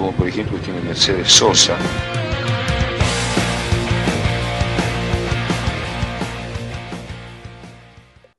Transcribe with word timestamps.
como 0.00 0.12
por 0.12 0.26
ejemplo 0.26 0.58
tiene 0.60 0.80
Mercedes 0.80 1.30
Sosa. 1.30 1.76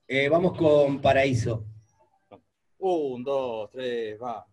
Eh, 0.07 0.27
vamos 0.27 0.57
con 0.57 0.99
Paraíso. 0.99 1.63
Un, 2.79 3.23
dos, 3.23 3.69
tres, 3.69 4.19
va. 4.19 4.43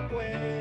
Que 0.00 0.38
me 0.38 0.51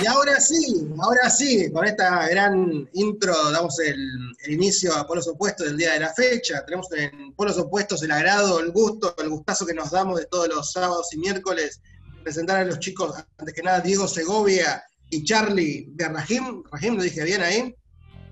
Y 0.00 0.06
ahora 0.06 0.40
sí, 0.40 0.88
ahora 1.00 1.28
sí, 1.28 1.70
con 1.72 1.84
esta 1.84 2.28
gran 2.28 2.88
intro 2.92 3.50
damos 3.50 3.78
el, 3.80 3.96
el 4.44 4.52
inicio 4.52 4.94
a 4.94 5.06
Polos 5.06 5.26
Opuestos 5.26 5.66
del 5.66 5.76
día 5.76 5.94
de 5.94 6.00
la 6.00 6.14
fecha. 6.14 6.64
Tenemos 6.64 6.86
en 6.92 7.32
Polos 7.34 7.58
Opuestos 7.58 8.02
el 8.02 8.12
agrado, 8.12 8.60
el 8.60 8.70
gusto, 8.70 9.14
el 9.18 9.28
gustazo 9.28 9.66
que 9.66 9.74
nos 9.74 9.90
damos 9.90 10.20
de 10.20 10.26
todos 10.26 10.48
los 10.48 10.72
sábados 10.72 11.12
y 11.12 11.18
miércoles 11.18 11.80
presentar 12.22 12.60
a 12.60 12.64
los 12.64 12.78
chicos, 12.78 13.14
antes 13.38 13.54
que 13.54 13.62
nada, 13.62 13.80
Diego 13.80 14.06
Segovia 14.06 14.84
y 15.10 15.24
Charlie 15.24 15.86
de 15.92 16.08
Rahim. 16.08 16.62
Rahim, 16.70 16.96
lo 16.96 17.02
dije 17.02 17.24
bien 17.24 17.42
ahí. 17.42 17.74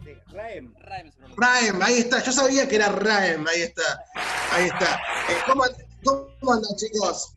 Sí, 0.05 0.11
Raem. 0.33 0.73
Raem, 1.37 1.83
ahí 1.83 1.99
está. 1.99 2.23
Yo 2.23 2.31
sabía 2.31 2.69
que 2.69 2.77
era 2.77 2.91
Raem, 2.91 3.47
ahí 3.47 3.63
está. 3.63 4.05
Ahí 4.53 4.67
está. 4.67 4.97
Eh, 5.31 5.37
¿cómo, 5.47 5.65
¿Cómo 6.05 6.53
andan, 6.53 6.77
chicos? 6.77 7.35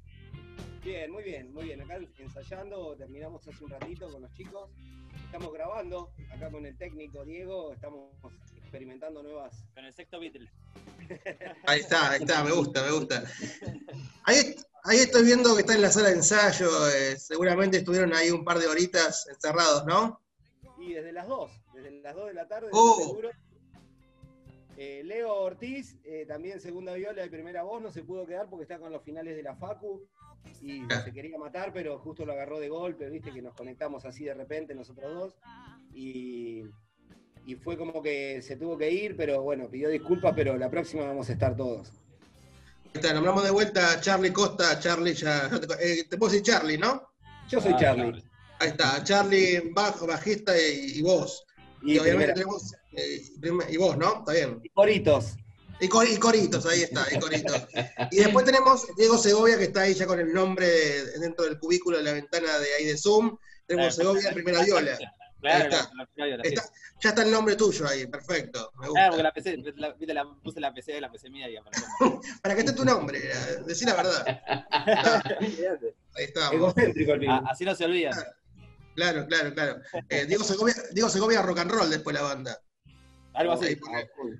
Bien, 0.83 1.11
muy 1.11 1.23
bien, 1.23 1.53
muy 1.53 1.63
bien. 1.63 1.81
Acá 1.81 1.97
ensayando, 2.49 2.95
terminamos 2.97 3.47
hace 3.47 3.63
un 3.63 3.69
ratito 3.69 4.11
con 4.11 4.23
los 4.23 4.33
chicos. 4.33 4.71
Estamos 5.25 5.53
grabando 5.53 6.09
acá 6.33 6.49
con 6.49 6.65
el 6.65 6.75
técnico 6.77 7.23
Diego, 7.23 7.73
estamos 7.73 8.11
experimentando 8.57 9.21
nuevas. 9.21 9.63
Con 9.75 9.85
el 9.85 9.93
sexto 9.93 10.19
Beatle. 10.19 10.49
Ahí 11.67 11.81
está, 11.81 12.11
ahí 12.11 12.21
está, 12.21 12.43
me 12.43 12.51
gusta, 12.51 12.83
me 12.83 12.91
gusta. 12.91 13.23
Ahí, 14.23 14.55
ahí 14.83 14.97
estoy 14.97 15.25
viendo 15.25 15.53
que 15.55 15.61
está 15.61 15.75
en 15.75 15.81
la 15.83 15.91
sala 15.91 16.09
de 16.09 16.15
ensayo, 16.15 16.89
eh, 16.89 17.17
seguramente 17.17 17.77
estuvieron 17.77 18.13
ahí 18.13 18.31
un 18.31 18.43
par 18.43 18.57
de 18.57 18.67
horitas 18.67 19.27
encerrados, 19.27 19.85
¿no? 19.85 20.19
Y 20.79 20.93
desde 20.93 21.11
las 21.11 21.27
2, 21.27 21.51
desde 21.73 22.01
las 22.01 22.15
2 22.15 22.27
de 22.27 22.33
la 22.33 22.47
tarde, 22.47 22.69
Oh. 22.71 22.97
seguro. 22.99 23.29
Eh, 24.81 25.03
Leo 25.03 25.33
Ortiz, 25.33 25.97
eh, 26.05 26.23
también 26.25 26.61
segunda 26.61 26.93
viola 26.93 27.25
y 27.25 27.29
primera 27.29 27.63
voz, 27.63 27.81
no 27.81 27.91
se 27.91 28.01
pudo 28.01 28.25
quedar 28.25 28.49
porque 28.49 28.63
está 28.63 28.79
con 28.79 28.93
los 28.93 29.03
finales 29.03 29.35
de 29.35 29.43
la 29.43 29.53
Facu 29.57 30.07
y 30.61 30.83
se 31.03 31.11
quería 31.11 31.37
matar, 31.37 31.73
pero 31.73 31.99
justo 31.99 32.25
lo 32.25 32.31
agarró 32.31 32.61
de 32.61 32.69
golpe, 32.69 33.09
viste 33.09 33.33
que 33.33 33.41
nos 33.41 33.53
conectamos 33.55 34.05
así 34.05 34.23
de 34.23 34.33
repente 34.33 34.73
nosotros 34.73 35.13
dos 35.13 35.35
y, 35.93 36.63
y 37.45 37.55
fue 37.55 37.77
como 37.77 38.01
que 38.01 38.41
se 38.41 38.55
tuvo 38.55 38.77
que 38.77 38.89
ir, 38.89 39.17
pero 39.17 39.41
bueno, 39.41 39.69
pidió 39.69 39.89
disculpas, 39.89 40.31
pero 40.33 40.55
la 40.57 40.69
próxima 40.69 41.03
vamos 41.05 41.29
a 41.29 41.33
estar 41.33 41.57
todos. 41.57 41.91
Está, 42.93 43.13
nombramos 43.13 43.43
de 43.43 43.51
vuelta 43.51 43.91
a 43.91 43.99
Charlie 43.99 44.31
Costa, 44.31 44.79
Charlie 44.79 45.13
ya, 45.13 45.49
te, 45.49 45.99
eh, 45.99 46.05
te 46.09 46.17
puedo 46.17 46.31
decir 46.31 46.45
Charlie, 46.45 46.77
¿no? 46.77 47.03
Yo 47.49 47.59
soy 47.59 47.73
Ah, 47.73 47.77
Charlie. 47.77 48.23
Ahí 48.61 48.69
está, 48.69 49.03
Charlie, 49.03 49.71
bajo, 49.73 50.07
bajista 50.07 50.53
y, 50.57 50.99
y 50.99 51.01
vos. 51.01 51.45
Y, 51.81 51.95
Y, 51.95 51.99
obviamente 51.99 52.07
primera- 52.15 52.33
tenemos, 52.33 52.61
prim- 52.71 52.78
y 52.91 53.77
vos, 53.77 53.97
¿no? 53.97 54.19
Está 54.19 54.33
bien. 54.33 54.59
y 54.63 54.69
Coritos. 54.69 55.35
Y, 55.81 55.87
cor- 55.87 56.09
y 56.09 56.17
coritos, 56.17 56.65
ahí 56.65 56.81
está, 56.81 57.05
y 57.09 57.17
coritos. 57.19 57.65
Y 58.11 58.17
después 58.17 58.45
tenemos 58.45 58.85
Diego 58.97 59.17
Segovia, 59.17 59.57
que 59.57 59.63
está 59.65 59.81
ahí 59.83 59.93
ya 59.93 60.05
con 60.05 60.19
el 60.19 60.33
nombre 60.33 60.67
de- 60.67 61.19
dentro 61.19 61.45
del 61.45 61.57
cubículo 61.57 61.97
de 61.97 62.03
la 62.03 62.11
ventana 62.13 62.57
de 62.59 62.73
ahí 62.75 62.85
de 62.85 62.97
Zoom. 62.97 63.37
Tenemos 63.65 63.95
Claro. 63.95 64.11
Segovia 64.11 64.33
primera 64.33 64.61
viola. 64.63 64.97
Claro, 65.39 65.63
está. 65.63 65.89
la- 65.95 66.43
sí. 66.43 66.49
Está- 66.49 66.69
ya 67.01 67.09
está 67.11 67.23
el 67.23 67.31
nombre 67.31 67.55
tuyo 67.55 67.87
ahí, 67.87 68.05
perfecto. 68.07 68.73
Me 68.77 68.89
Claro, 68.89 69.11
porque 69.11 69.23
la 69.23 69.31
PC, 69.31 69.57
la, 69.77 69.93
viste, 69.93 70.13
la- 70.13 70.25
puse 70.43 70.59
la 70.59 70.73
PC, 70.73 70.99
la 70.99 71.09
PC 71.09 71.29
mía 71.29 71.47
y. 71.49 71.55
Para 72.43 72.55
que 72.55 72.59
esté 72.61 72.73
tu 72.73 72.83
nombre, 72.83 73.19
eh, 73.19 73.63
decí 73.65 73.85
la 73.85 73.95
verdad. 73.95 74.25
Está, 76.17 76.49
ahí. 76.49 76.55
Egocéntrico 76.57 77.13
el 77.13 77.29
Ah, 77.29 77.43
así 77.49 77.63
no 77.63 77.73
se 77.73 77.85
olvidan. 77.85 78.19
Claro, 78.95 79.25
claro, 79.27 79.53
claro. 79.53 79.77
Eh, 80.09 80.25
Diego, 80.25 80.43
Segovia, 80.43 80.75
Diego 80.91 81.07
Segovia 81.09 81.41
rock 81.41 81.59
and 81.59 81.71
roll 81.71 81.89
después 81.89 82.13
la 82.13 82.21
banda. 82.23 82.59
Algo 83.33 83.53
Ahí, 83.53 83.59
así. 83.59 83.79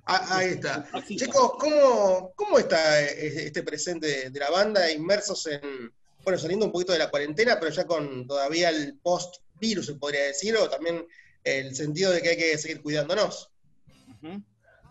Ah, 0.06 0.38
ahí 0.38 0.50
está. 0.50 0.88
Chicos, 1.08 1.54
¿cómo, 1.60 2.34
¿cómo 2.36 2.60
está 2.60 3.02
eh, 3.02 3.46
este 3.46 3.64
presente 3.64 4.30
de 4.30 4.40
la 4.40 4.50
banda 4.50 4.92
inmersos 4.92 5.48
en, 5.48 5.92
bueno, 6.24 6.38
saliendo 6.38 6.66
un 6.66 6.72
poquito 6.72 6.94
de 6.94 7.00
la 7.00 7.10
cuarentena, 7.10 7.60
pero 7.60 7.72
ya 7.72 7.86
con 7.86 8.28
todavía 8.28 8.70
el 8.70 8.98
post-virus, 9.02 9.86
se 9.86 9.96
podría 9.96 10.24
decir, 10.24 10.56
o 10.58 10.70
también 10.70 11.06
el 11.44 11.76
sentido 11.76 12.12
de 12.12 12.22
que 12.22 12.30
hay 12.30 12.38
que 12.38 12.58
seguir 12.58 12.82
cuidándonos? 12.82 13.52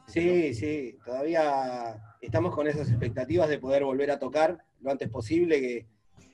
Sí, 0.06 0.55
sí, 0.55 0.97
todavía 1.05 2.17
estamos 2.21 2.55
con 2.55 2.67
esas 2.67 2.89
expectativas 2.89 3.49
de 3.49 3.59
poder 3.59 3.85
volver 3.85 4.11
a 4.11 4.19
tocar 4.19 4.65
lo 4.81 4.91
antes 4.91 5.11
posible, 5.11 5.61
que 5.61 5.87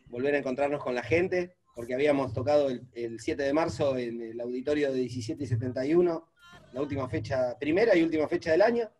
volver 0.09 0.35
a 0.35 0.39
encontrarnos 0.39 0.83
con 0.83 0.95
la 0.95 1.03
gente, 1.03 1.57
porque 1.75 1.95
habíamos 1.95 2.33
tocado 2.33 2.69
el, 2.69 2.83
el 2.95 3.19
7 3.19 3.43
de 3.43 3.53
marzo 3.53 3.99
en 3.99 4.21
el 4.21 4.41
auditorio 4.41 4.93
de 4.93 5.01
17 5.01 5.43
y 5.43 5.47
71, 5.47 6.29
la 6.75 6.83
última 6.83 7.09
fecha, 7.09 7.57
primera 7.59 7.97
y 7.97 8.03
última 8.03 8.27
fecha 8.27 8.51
del 8.51 8.63
año, 8.63 8.91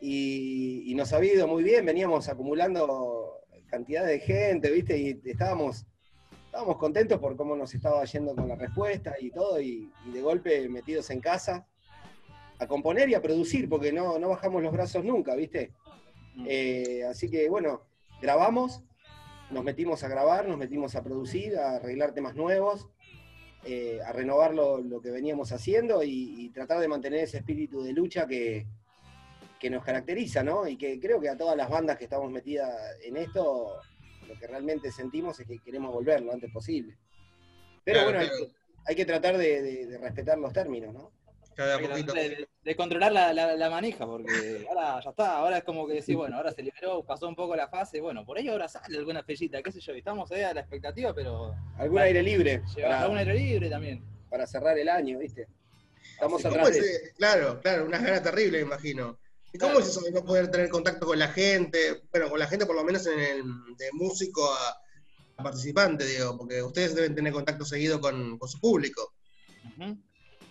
y, 0.00 0.90
y 0.90 0.94
nos 0.94 1.12
ha 1.12 1.22
ido 1.22 1.46
muy 1.46 1.62
bien, 1.62 1.84
veníamos 1.84 2.28
acumulando 2.28 3.42
cantidad 3.66 4.06
de 4.06 4.18
gente, 4.18 4.70
¿viste? 4.70 4.96
Y 4.96 5.20
estábamos, 5.24 5.84
estábamos 6.46 6.78
contentos 6.78 7.18
por 7.18 7.36
cómo 7.36 7.54
nos 7.54 7.74
estaba 7.74 8.02
yendo 8.04 8.34
con 8.34 8.48
la 8.48 8.56
respuesta 8.56 9.14
y 9.20 9.30
todo, 9.30 9.60
y, 9.60 9.92
y 10.06 10.10
de 10.10 10.22
golpe 10.22 10.68
metidos 10.70 11.10
en 11.10 11.20
casa 11.20 11.66
a 12.58 12.66
componer 12.66 13.10
y 13.10 13.14
a 13.14 13.20
producir, 13.20 13.68
porque 13.68 13.92
no, 13.92 14.18
no 14.18 14.30
bajamos 14.30 14.62
los 14.62 14.72
brazos 14.72 15.04
nunca, 15.04 15.34
¿viste? 15.34 15.72
Mm. 16.36 16.46
Eh, 16.48 17.04
así 17.04 17.30
que 17.30 17.50
bueno, 17.50 17.82
grabamos, 18.22 18.82
nos 19.50 19.62
metimos 19.62 20.02
a 20.02 20.08
grabar, 20.08 20.48
nos 20.48 20.56
metimos 20.56 20.96
a 20.96 21.02
producir, 21.02 21.58
a 21.58 21.76
arreglar 21.76 22.12
temas 22.14 22.34
nuevos, 22.34 22.88
eh, 23.64 24.00
a 24.04 24.12
renovar 24.12 24.54
lo, 24.54 24.78
lo 24.78 25.00
que 25.00 25.10
veníamos 25.10 25.50
haciendo 25.52 26.02
y, 26.02 26.34
y 26.44 26.50
tratar 26.50 26.78
de 26.80 26.88
mantener 26.88 27.20
ese 27.20 27.38
espíritu 27.38 27.82
de 27.82 27.92
lucha 27.92 28.26
que, 28.26 28.66
que 29.58 29.70
nos 29.70 29.84
caracteriza, 29.84 30.42
¿no? 30.42 30.68
Y 30.68 30.76
que 30.76 31.00
creo 31.00 31.20
que 31.20 31.28
a 31.28 31.36
todas 31.36 31.56
las 31.56 31.68
bandas 31.70 31.96
que 31.96 32.04
estamos 32.04 32.30
metidas 32.30 32.70
en 33.02 33.16
esto, 33.16 33.80
lo 34.28 34.38
que 34.38 34.46
realmente 34.46 34.90
sentimos 34.92 35.40
es 35.40 35.46
que 35.46 35.58
queremos 35.58 35.92
volver 35.92 36.20
lo 36.22 36.32
antes 36.32 36.50
posible. 36.52 36.96
Pero 37.84 38.00
Claro, 38.00 38.18
bueno, 38.18 38.20
hay 38.20 38.28
que- 38.46 38.52
hay 38.88 38.94
que 38.94 39.04
tratar 39.04 39.36
de, 39.36 39.62
de- 39.62 39.86
de 39.86 39.98
respetar 39.98 40.38
los 40.38 40.52
términos, 40.52 40.94
¿no? 40.94 41.10
Cada 41.56 41.78
poquito. 41.80 42.12
de, 42.12 42.48
de 42.62 42.76
controlar 42.76 43.12
la, 43.12 43.32
la- 43.32 43.56
la 43.56 43.70
manija, 43.70 44.04
porque 44.06 44.66
ahora 44.68 45.00
ya 45.02 45.10
está, 45.10 45.38
ahora 45.38 45.58
es 45.58 45.64
como 45.64 45.86
que 45.86 45.94
decir, 45.94 46.14
bueno, 46.16 46.36
ahora 46.36 46.52
se 46.52 46.62
liberó, 46.62 47.02
pasó 47.02 47.26
un 47.28 47.34
poco 47.34 47.56
la 47.56 47.68
fase, 47.68 48.00
bueno, 48.00 48.26
por 48.26 48.36
ahí 48.36 48.46
ahora 48.48 48.68
sale 48.68 48.98
alguna 48.98 49.22
fechita, 49.22 49.62
qué 49.62 49.72
sé 49.72 49.80
yo, 49.80 49.94
y 49.94 49.98
estamos 49.98 50.30
ahí 50.32 50.42
a 50.42 50.52
la 50.52 50.60
expectativa, 50.60 51.14
pero 51.14 51.54
Algún 51.78 51.98
aire 52.00 52.22
libre 52.22 52.62
para, 52.74 53.00
algún 53.02 53.16
aire 53.18 53.34
libre 53.34 53.70
también. 53.70 54.04
para 54.28 54.46
cerrar 54.46 54.76
el 54.78 54.88
año, 54.88 55.18
¿viste? 55.18 55.46
Estamos 56.12 56.42
¿Cómo 56.42 56.54
atrás 56.56 56.76
es, 56.76 56.84
eh, 56.84 57.12
claro, 57.16 57.60
claro, 57.60 57.86
unas 57.86 58.02
ganas 58.02 58.22
terribles, 58.22 58.62
me 58.62 58.66
imagino. 58.66 59.18
¿Y 59.52 59.58
cómo 59.58 59.78
es 59.78 59.86
eso 59.88 60.00
de 60.02 60.12
no 60.12 60.22
poder 60.24 60.50
tener 60.50 60.68
contacto 60.68 61.06
con 61.06 61.18
la 61.18 61.28
gente? 61.28 62.02
Bueno, 62.10 62.28
con 62.28 62.38
la 62.38 62.46
gente 62.46 62.66
por 62.66 62.76
lo 62.76 62.84
menos 62.84 63.06
en 63.06 63.18
el 63.18 63.42
de 63.78 63.88
músico 63.92 64.52
a, 64.52 64.76
a 65.38 65.42
participante, 65.42 66.04
digo, 66.04 66.36
porque 66.36 66.62
ustedes 66.62 66.94
deben 66.94 67.14
tener 67.14 67.32
contacto 67.32 67.64
seguido 67.64 67.98
con, 68.00 68.38
con 68.38 68.48
su 68.48 68.60
público. 68.60 69.14
Ujú. 69.64 69.96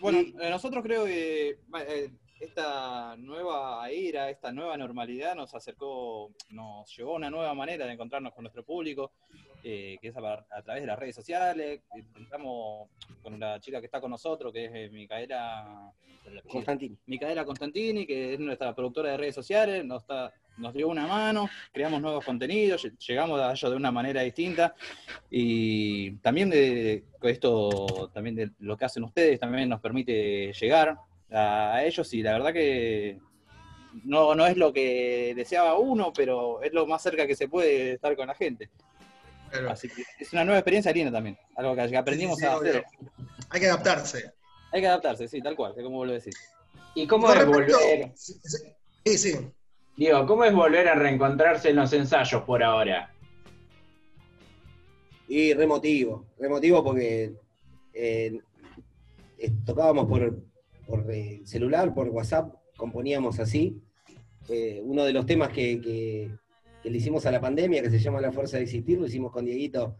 Bueno, 0.05 0.21
Y- 0.21 0.35
eh, 0.39 0.49
nosotros 0.51 0.83
creo 0.83 1.03
que 1.05 1.57
eh, 1.87 2.11
esta 2.39 3.15
nueva 3.17 3.89
era, 3.89 4.29
esta 4.29 4.51
nueva 4.51 4.77
normalidad 4.77 5.33
nos 5.33 5.55
acercó, 5.55 6.31
nos 6.49 6.95
llevó 6.95 7.13
a 7.13 7.15
una 7.15 7.31
nueva 7.31 7.55
manera 7.55 7.87
de 7.87 7.93
encontrarnos 7.93 8.31
con 8.35 8.43
nuestro 8.43 8.63
público, 8.63 9.13
eh, 9.67 9.97
que 9.99 10.09
es 10.09 10.15
a, 10.15 10.45
a 10.51 10.61
través 10.61 10.83
de 10.83 10.87
las 10.87 10.99
redes 10.99 11.15
sociales. 11.15 11.81
Intentamos 11.95 12.87
con 13.23 13.39
la 13.39 13.59
chica 13.59 13.79
que 13.79 13.87
está 13.87 13.99
con 13.99 14.11
nosotros, 14.11 14.53
que 14.53 14.65
es 14.65 14.71
eh, 14.75 14.89
Micaela, 14.91 15.91
Constantino. 16.47 16.95
Micaela 17.07 17.43
Constantini, 17.45 18.05
que 18.05 18.35
es 18.35 18.39
nuestra 18.39 18.75
productora 18.75 19.09
de 19.11 19.17
redes 19.17 19.33
sociales, 19.33 19.83
nos, 19.83 20.03
está- 20.03 20.31
nos 20.57 20.71
dio 20.73 20.87
una 20.87 21.07
mano, 21.07 21.49
creamos 21.73 21.99
nuevos 21.99 22.23
contenidos, 22.23 22.85
lle- 22.85 22.95
llegamos 22.99 23.41
a 23.41 23.51
ellos 23.53 23.71
de 23.71 23.75
una 23.77 23.91
manera 23.91 24.21
distinta 24.21 24.75
y 25.31 26.11
también 26.17 26.49
de 26.51 27.03
esto, 27.23 28.09
también 28.13 28.35
de 28.35 28.51
lo 28.59 28.77
que 28.77 28.85
hacen 28.85 29.03
ustedes, 29.03 29.39
también 29.39 29.67
nos 29.67 29.81
permite 29.81 30.53
llegar 30.53 30.97
a 31.31 31.83
ellos 31.83 32.13
y 32.13 32.21
la 32.21 32.33
verdad 32.33 32.53
que 32.53 33.19
no, 34.03 34.35
no 34.35 34.45
es 34.45 34.57
lo 34.57 34.71
que 34.71 35.33
deseaba 35.35 35.77
uno, 35.79 36.13
pero 36.15 36.61
es 36.61 36.71
lo 36.73 36.85
más 36.85 37.01
cerca 37.01 37.25
que 37.25 37.35
se 37.35 37.47
puede 37.47 37.93
estar 37.93 38.15
con 38.15 38.27
la 38.27 38.35
gente. 38.35 38.69
Claro. 39.49 39.69
Así 39.71 39.87
que 39.89 40.03
es 40.19 40.33
una 40.33 40.43
nueva 40.43 40.59
experiencia 40.59 40.91
linda 40.91 41.11
también, 41.11 41.37
algo 41.55 41.75
que 41.75 41.97
aprendimos 41.97 42.37
Sí, 42.37 42.41
sí, 42.41 42.47
a 42.47 42.57
obvio. 42.57 42.69
hacer. 42.71 42.85
Hay 43.49 43.59
que 43.61 43.67
adaptarse. 43.67 44.31
Hay 44.71 44.81
que 44.81 44.87
adaptarse, 44.87 45.27
sí, 45.27 45.41
tal 45.41 45.55
cual, 45.55 45.73
es 45.77 45.83
como 45.83 45.97
vos 45.97 46.07
lo 46.07 46.13
decís. 46.13 46.35
¿Y 46.95 47.07
cómo 47.07 47.27
Con 47.27 47.37
es 47.37 47.45
respecto- 47.45 47.77
volver? 47.77 48.11
Sí, 48.15 48.33
sí, 48.43 48.59
sí, 49.05 49.17
sí. 49.17 49.39
Digo, 49.95 50.25
¿cómo 50.25 50.43
es 50.43 50.53
volver 50.53 50.87
a 50.89 50.95
reencontrarse 50.95 51.69
en 51.69 51.77
los 51.77 51.93
ensayos 51.93 52.43
por 52.43 52.61
ahora? 52.63 53.13
Y 55.27 55.53
remotivo, 55.53 56.25
remotivo 56.37 56.83
porque 56.83 57.33
eh, 57.93 58.39
eh, 59.37 59.51
tocábamos 59.65 60.05
por, 60.07 60.37
por 60.85 61.09
eh, 61.11 61.41
celular, 61.45 61.93
por 61.93 62.09
WhatsApp, 62.09 62.53
componíamos 62.77 63.39
así. 63.39 63.81
Eh, 64.49 64.81
uno 64.83 65.03
de 65.05 65.13
los 65.13 65.25
temas 65.25 65.49
que, 65.49 65.81
que- 65.81 66.29
que 66.85 66.91
le 66.91 66.99
hicimos 66.99 67.25
a 67.25 67.31
la 67.31 67.41
pandemia, 67.41 67.81
que 67.81 67.89
se 67.89 67.97
llama 67.97 68.21
La 68.21 68.31
Fuerza 68.31 68.57
de 68.57 68.63
Existir, 68.63 68.99
lo 68.99 69.07
hicimos 69.07 69.31
con 69.31 69.43
Dieguito. 69.43 69.97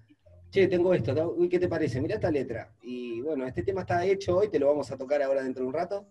Che, 0.51 0.67
tengo 0.67 0.93
esto, 0.93 1.33
uy, 1.35 1.49
¿qué 1.49 1.57
te 1.57 1.67
parece? 1.67 1.99
Mirá 1.99 2.13
esta 2.13 2.29
letra. 2.29 2.75
Y 2.83 3.21
bueno, 3.21 3.47
este 3.47 3.63
tema 3.63 3.81
está 3.81 4.05
hecho 4.05 4.37
hoy, 4.37 4.49
te 4.49 4.59
lo 4.59 4.67
vamos 4.67 4.91
a 4.91 4.95
tocar 4.95 5.23
ahora 5.23 5.41
dentro 5.41 5.63
de 5.63 5.69
un 5.69 5.73
rato. 5.73 6.09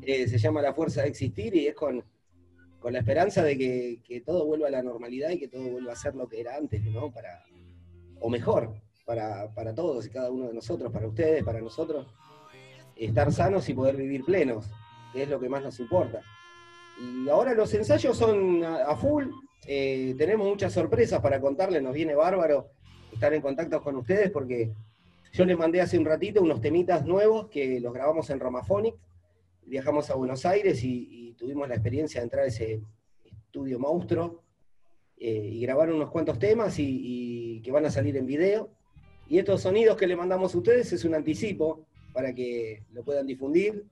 Eh, 0.00 0.26
se 0.26 0.38
llama 0.38 0.62
La 0.62 0.72
Fuerza 0.72 1.02
de 1.02 1.08
Existir 1.08 1.54
y 1.54 1.66
es 1.66 1.74
con, 1.74 2.02
con 2.78 2.94
la 2.94 3.00
esperanza 3.00 3.42
de 3.42 3.58
que, 3.58 4.00
que 4.02 4.22
todo 4.22 4.46
vuelva 4.46 4.68
a 4.68 4.70
la 4.70 4.82
normalidad 4.82 5.28
y 5.28 5.38
que 5.38 5.48
todo 5.48 5.68
vuelva 5.68 5.92
a 5.92 5.96
ser 5.96 6.14
lo 6.14 6.26
que 6.26 6.40
era 6.40 6.56
antes, 6.56 6.82
¿no? 6.84 7.12
Para, 7.12 7.44
o 8.18 8.30
mejor, 8.30 8.80
para, 9.04 9.52
para 9.52 9.74
todos 9.74 10.06
y 10.06 10.08
cada 10.08 10.30
uno 10.30 10.48
de 10.48 10.54
nosotros, 10.54 10.90
para 10.90 11.06
ustedes, 11.06 11.44
para 11.44 11.60
nosotros, 11.60 12.06
estar 12.96 13.30
sanos 13.30 13.68
y 13.68 13.74
poder 13.74 13.96
vivir 13.96 14.24
plenos, 14.24 14.70
que 15.12 15.24
es 15.24 15.28
lo 15.28 15.38
que 15.38 15.50
más 15.50 15.62
nos 15.62 15.78
importa. 15.80 16.22
Y 17.00 17.28
ahora 17.28 17.54
los 17.54 17.72
ensayos 17.74 18.16
son 18.16 18.64
a, 18.64 18.94
full, 18.96 19.26
eh, 19.66 20.14
tenemos 20.16 20.48
muchas 20.48 20.72
sorpresas 20.72 21.20
para 21.20 21.40
contarles, 21.40 21.82
nos 21.82 21.94
viene 21.94 22.14
bárbaro 22.14 22.70
estar 23.12 23.32
en 23.32 23.42
contacto 23.42 23.82
con 23.82 23.96
ustedes 23.96 24.30
porque 24.30 24.72
yo 25.32 25.44
les 25.44 25.58
mandé 25.58 25.80
hace 25.80 25.98
un 25.98 26.04
ratito 26.04 26.42
unos 26.42 26.60
temitas 26.60 27.04
nuevos 27.04 27.48
que 27.48 27.80
los 27.80 27.92
grabamos 27.92 28.30
en 28.30 28.40
Romaphonic, 28.40 28.94
viajamos 29.66 30.10
a 30.10 30.14
Buenos 30.14 30.46
Aires 30.46 30.84
y, 30.84 31.08
y 31.10 31.32
tuvimos 31.32 31.68
la 31.68 31.74
experiencia 31.74 32.20
de 32.20 32.24
entrar 32.24 32.44
a 32.44 32.48
ese 32.48 32.80
estudio 33.24 33.78
monstruo 33.78 34.42
eh, 35.16 35.48
y 35.52 35.60
grabar 35.60 35.92
unos 35.92 36.10
cuantos 36.10 36.38
temas 36.38 36.78
y, 36.78 37.56
y 37.56 37.60
que 37.62 37.70
van 37.70 37.86
a 37.86 37.90
salir 37.90 38.16
en 38.16 38.26
video. 38.26 38.70
Y 39.28 39.38
estos 39.38 39.62
sonidos 39.62 39.96
que 39.96 40.06
le 40.06 40.16
mandamos 40.16 40.54
a 40.54 40.58
ustedes 40.58 40.92
es 40.92 41.04
un 41.04 41.14
anticipo 41.14 41.86
para 42.12 42.34
que 42.34 42.82
lo 42.92 43.02
puedan 43.04 43.26
difundir 43.26 43.84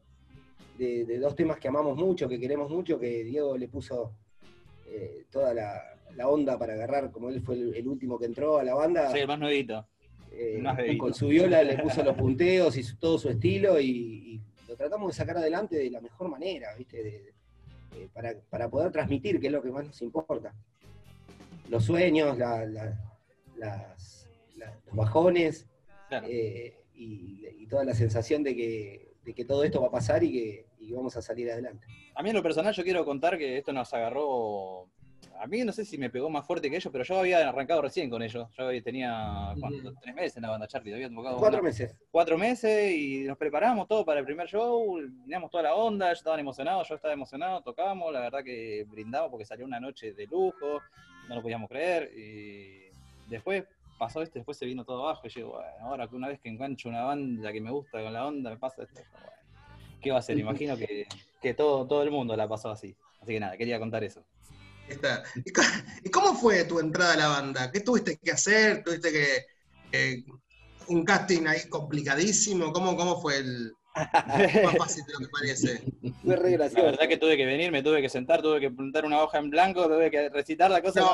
de, 0.79 1.05
de 1.05 1.19
dos 1.19 1.35
temas 1.37 1.59
que 1.59 1.69
amamos 1.69 1.97
mucho, 1.97 2.29
que 2.29 2.41
queremos 2.41 2.71
mucho, 2.71 2.99
que 2.99 3.25
Diego 3.25 3.57
le 3.57 3.69
puso 3.69 4.15
eh, 4.87 5.25
toda 5.31 5.53
la, 5.55 5.81
la 6.17 6.29
onda 6.29 6.59
para 6.59 6.75
agarrar, 6.75 7.11
como 7.11 7.29
él 7.29 7.41
fue 7.43 7.55
el, 7.57 7.75
el 7.75 7.89
último 7.89 8.19
que 8.19 8.27
entró 8.27 8.59
a 8.59 8.65
la 8.65 8.75
banda. 8.75 9.11
Soy 9.11 9.21
el 9.21 9.27
más 9.29 9.39
nuevito. 9.39 9.87
Eh, 10.35 10.59
Más 10.63 10.79
con 10.99 11.13
su 11.13 11.29
viola 11.29 11.63
le 11.63 11.77
puso 11.79 12.03
los 12.03 12.17
punteos 12.17 12.77
y 12.79 12.83
su- 12.83 12.97
todo 12.97 13.19
su 13.19 13.29
estilo 13.29 13.79
y, 13.79 13.87
y 13.87 14.41
lo 14.67 14.75
tratamos 14.77 15.09
de 15.09 15.15
sacar 15.15 15.37
adelante 15.37 15.77
de 15.77 15.91
la 15.91 16.01
mejor 16.01 16.29
manera, 16.31 16.69
¿viste? 16.77 17.03
De- 17.03 17.11
de- 17.23 17.33
eh, 18.05 18.09
para, 18.15 18.35
para 18.49 18.71
poder 18.71 18.91
transmitir, 18.91 19.39
que 19.39 19.49
es 19.49 19.53
lo 19.53 19.63
que 19.63 19.71
más 19.71 19.85
nos 19.87 20.01
importa. 20.01 20.55
Los 21.69 21.85
sueños, 21.85 22.39
la- 22.39 22.65
la- 22.65 22.99
las- 23.59 24.27
la- 24.57 24.79
los 24.87 24.97
bajones 24.97 25.67
Claro. 26.09 26.27
eh, 26.31 26.79
y, 26.95 27.47
y 27.59 27.67
toda 27.67 27.85
la 27.85 27.95
sensación 27.95 28.43
de 28.43 28.57
que, 28.57 29.12
de 29.25 29.35
que 29.35 29.45
todo 29.45 29.65
esto 29.65 29.81
va 29.81 29.89
a 29.89 29.93
pasar 29.93 30.23
y 30.25 30.33
que, 30.33 30.67
y 30.81 30.93
vamos 30.93 31.17
a 31.17 31.23
salir 31.23 31.51
adelante. 31.51 31.87
A 32.15 32.23
mí 32.23 32.31
en 32.31 32.37
lo 32.37 32.43
personal 32.43 32.75
yo 32.75 32.83
quiero 32.83 33.05
contar 33.05 33.39
que 33.39 33.59
esto 33.59 33.73
nos 33.73 33.93
agarró 33.95 34.89
a 35.39 35.47
mí 35.47 35.65
no 35.65 35.73
sé 35.73 35.85
si 35.85 35.99
me 35.99 36.11
pegó 36.11 36.31
más 36.31 36.47
fuerte 36.47 36.69
que 36.71 36.77
ellos, 36.77 36.91
pero 36.93 37.03
yo 37.05 37.19
había 37.19 37.49
arrancado 37.49 37.83
recién 37.83 38.09
con 38.11 38.23
ellos. 38.23 38.49
Yo 38.57 38.83
tenía 38.83 39.55
¿cuánto? 39.59 39.93
tres 40.01 40.15
meses 40.15 40.37
en 40.37 40.43
la 40.43 40.51
banda 40.51 40.69
Charlie, 40.69 40.95
había 40.95 41.09
tocado 41.09 41.39
Cuatro 41.39 41.59
una- 41.61 41.69
meses. 41.69 41.97
cuatro 42.13 42.39
meses 42.39 42.93
y 42.93 43.25
nos 43.25 43.37
preparamos 43.39 43.89
todo 43.89 44.05
para 44.05 44.21
el 44.21 44.27
primer 44.27 44.47
show, 44.49 45.01
teníamos 45.23 45.51
toda 45.51 45.65
la 45.65 45.75
onda, 45.75 46.07
ellos 46.09 46.19
estaban 46.19 46.39
emocionados, 46.39 46.89
yo 46.89 46.95
estaba 46.97 47.15
emocionado, 47.15 47.61
tocamos, 47.63 48.13
la 48.13 48.21
verdad 48.21 48.45
que 48.45 48.85
brindamos 48.89 49.31
porque 49.31 49.45
salió 49.45 49.65
una 49.65 49.81
noche 49.81 50.13
de 50.13 50.27
lujo, 50.27 50.81
no 51.29 51.35
lo 51.35 51.43
podíamos 51.43 51.69
creer, 51.69 52.13
y 52.17 52.91
después 53.29 53.65
pasó 54.03 54.21
esto, 54.21 54.41
después 54.41 54.59
se 54.59 54.67
vino 54.67 54.85
todo 54.85 55.05
abajo, 55.05 55.29
y 55.29 55.31
yo 55.31 55.51
bueno, 55.51 55.69
ahora 55.83 56.09
que 56.09 56.17
una 56.17 56.27
vez 56.27 56.41
que 56.41 56.49
engancho 56.49 56.89
una 56.89 57.05
banda 57.05 57.53
que 57.53 57.61
me 57.61 57.71
gusta 57.71 58.03
con 58.03 58.13
la 58.13 58.27
onda, 58.27 58.51
me 58.51 58.57
pasa 58.57 58.83
esto, 58.83 59.01
¿qué 60.01 60.11
va 60.11 60.19
a 60.19 60.23
ser? 60.23 60.37
Imagino 60.41 60.77
que, 60.77 61.07
que 61.41 61.55
todo, 61.55 61.87
todo 61.87 62.03
el 62.03 62.11
mundo 62.11 62.37
la 62.37 62.49
pasó 62.49 62.73
así. 62.73 62.97
Así 63.21 63.33
que 63.33 63.39
nada, 63.39 63.57
quería 63.57 63.79
contar 63.79 64.03
eso. 64.03 64.25
Está. 64.89 65.23
¿Y, 65.45 66.11
cómo 66.11 66.35
fue 66.35 66.65
tu 66.65 66.81
entrada 66.81 67.15
a 67.15 67.17
la 67.17 67.29
banda? 67.29 67.71
¿Qué 67.71 67.79
tuviste 67.79 68.17
que 68.17 68.33
hacer? 68.33 68.83
¿Tuviste 68.83 69.13
que... 69.93 70.25
un 70.89 71.05
casting 71.05 71.47
ahí 71.47 71.69
complicadísimo? 71.69 72.73
¿Cómo, 72.73 72.97
cómo 72.97 73.21
fue 73.21 73.39
el... 73.39 73.73
más 73.95 74.77
fácil 74.79 75.05
de 75.07 75.13
lo 75.13 75.19
que 75.21 75.29
parece? 75.29 75.83
Fue 76.25 76.37
re 76.37 76.57
La 76.57 76.69
verdad 76.69 77.09
que 77.09 77.17
tuve 77.17 77.37
que 77.37 77.45
venir, 77.45 77.71
me 77.71 77.83
tuve 77.83 78.01
que 78.01 78.09
sentar, 78.09 78.43
tuve 78.43 78.61
que 78.61 78.67
apuntar 78.67 79.05
una 79.05 79.23
hoja 79.23 79.39
en 79.39 79.51
blanco, 79.51 79.87
tuve 79.87 80.11
que 80.11 80.29
recitar 80.29 80.71
la 80.71 80.83
cosa. 80.83 81.03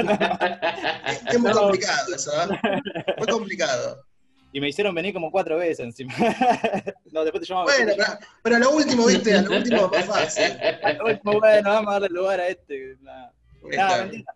No. 0.00 1.30
Es 1.30 1.38
muy 1.38 1.52
complicado 1.52 2.14
eso, 2.14 2.30
¿eh? 2.42 2.80
Muy 3.18 3.26
complicado. 3.26 4.04
Y 4.52 4.60
me 4.60 4.68
hicieron 4.68 4.94
venir 4.94 5.14
como 5.14 5.30
cuatro 5.30 5.58
veces 5.58 5.80
encima. 5.80 6.12
no, 7.12 7.22
después 7.22 7.42
te 7.42 7.46
llamaba. 7.46 7.66
Bueno, 7.66 7.92
pero, 7.96 8.18
pero 8.42 8.56
a 8.56 8.58
lo 8.58 8.70
último, 8.70 9.06
viste, 9.06 9.34
a 9.34 9.42
lo 9.42 9.56
último 9.56 9.88
más 9.88 10.04
fácil. 10.06 10.56
Muy 11.22 11.36
bueno, 11.36 11.70
vamos 11.70 11.90
a 11.90 12.00
darle 12.00 12.08
lugar 12.08 12.40
a 12.40 12.48
este. 12.48 12.96
Nada, 13.00 13.32
mentira. 13.98 14.34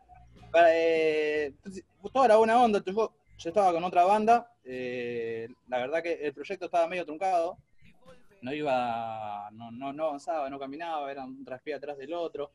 Para, 0.52 0.68
eh, 0.72 1.52
toda 2.12 2.28
la 2.28 2.36
buena 2.36 2.62
onda. 2.62 2.82
Yo, 2.86 3.12
yo 3.38 3.50
estaba 3.50 3.72
con 3.72 3.84
otra 3.84 4.04
banda. 4.04 4.50
eh, 4.64 5.48
la 5.68 5.78
verdad 5.78 6.02
que 6.02 6.12
el 6.14 6.32
proyecto 6.32 6.66
estaba 6.66 6.86
medio 6.88 7.04
truncado. 7.04 7.58
No 8.42 8.52
iba, 8.52 9.48
no, 9.52 9.70
no, 9.70 9.92
no 9.92 10.04
avanzaba, 10.06 10.50
no 10.50 10.58
caminaba, 10.58 11.10
era 11.10 11.24
un 11.24 11.44
traspié 11.44 11.74
atrás 11.74 11.96
del 11.96 12.12
otro. 12.12 12.52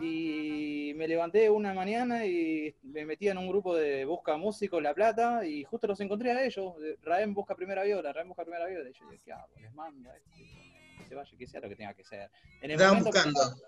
Y 0.00 0.92
me 0.94 1.08
levanté 1.08 1.50
una 1.50 1.74
mañana 1.74 2.24
y 2.24 2.72
me 2.82 3.04
metí 3.04 3.28
en 3.28 3.38
un 3.38 3.48
grupo 3.48 3.74
de 3.74 4.04
Busca 4.04 4.36
Músicos 4.36 4.80
La 4.82 4.94
Plata 4.94 5.44
y 5.44 5.64
justo 5.64 5.86
los 5.88 5.98
encontré 6.00 6.30
a 6.30 6.44
ellos. 6.44 6.74
Raem 7.02 7.34
busca 7.34 7.56
primera 7.56 7.82
viola, 7.82 8.12
Raem 8.12 8.28
busca 8.28 8.44
primera 8.44 8.66
viola. 8.66 8.88
Y 8.88 8.92
yo 8.92 9.04
dije, 9.10 9.24
¿qué 9.24 9.32
hago? 9.32 9.48
Les 9.60 9.72
mando 9.74 10.08
a 10.10 10.16
este, 10.16 10.30
que 10.98 11.04
se 11.08 11.14
vaya, 11.16 11.36
que 11.36 11.46
sea 11.46 11.60
lo 11.60 11.68
que 11.68 11.76
tenga 11.76 11.94
que 11.94 12.04
ser. 12.04 12.30
En 12.60 12.70
el 12.70 12.72
Estaban 12.72 12.98
momento 12.98 13.10
que- 13.10 13.28
buscando. 13.28 13.62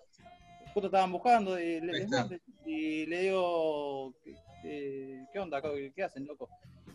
Justo 0.73 0.87
estaban 0.87 1.13
buscando 1.13 1.59
y 1.61 1.81
le, 1.81 1.93
Ahí 1.93 1.93
les 1.93 2.01
está. 2.03 2.21
mando, 2.21 2.37
y 2.67 3.07
le 3.07 3.23
digo, 3.23 4.15
¿qué, 4.25 4.35
eh, 4.65 5.27
¿qué 5.33 5.39
onda? 5.39 5.61
¿Qué, 5.63 5.93
qué 5.95 6.03
hacen, 6.05 6.27
loco? 6.27 6.49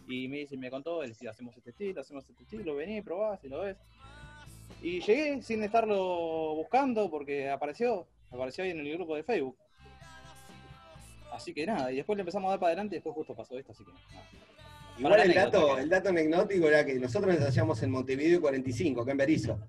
Y 0.08 0.28
me 0.28 0.38
dice, 0.38 0.56
me 0.58 0.70
contó, 0.70 1.02
él 1.04 1.10
decía, 1.10 1.32
hacemos 1.32 1.56
este 1.58 1.72
estilo, 1.72 2.02
hacemos 2.02 2.24
este 2.30 2.44
estilo, 2.44 2.76
vení, 2.76 3.02
probá, 3.02 3.38
si 3.38 3.50
lo 3.50 3.62
ves. 3.62 3.78
Y 4.82 5.00
llegué 5.02 5.42
sin 5.42 5.64
estarlo 5.64 6.56
buscando 6.56 7.10
porque 7.10 7.50
apareció, 7.50 8.08
apareció 8.32 8.64
ahí 8.64 8.70
en 8.72 8.80
el 8.80 8.94
grupo 8.98 9.16
de 9.16 9.24
Facebook. 9.24 9.58
Así 11.34 11.54
que 11.54 11.66
nada, 11.66 11.92
y 11.92 11.98
después 11.98 12.16
le 12.16 12.22
empezamos 12.22 12.48
a 12.48 12.52
dar 12.52 12.60
para 12.60 12.70
adelante 12.70 12.96
y 12.96 12.98
después 12.98 13.14
justo 13.16 13.36
pasó 13.36 13.58
esto, 13.58 13.72
así 13.72 13.84
que 13.84 13.92
nada. 13.92 14.06
Igual 14.98 15.20
el 15.22 15.34
dato, 15.34 15.76
que- 15.76 15.82
el 15.82 15.90
dato 15.90 16.10
anecdótico 16.10 16.68
era 16.70 16.86
que 16.86 16.94
nosotros 17.00 17.36
ensayamos 17.36 17.82
en 17.84 17.92
Montevideo 17.92 18.40
45, 18.40 19.02
acá 19.02 19.12
en 19.12 19.18
Berizo. 19.18 19.60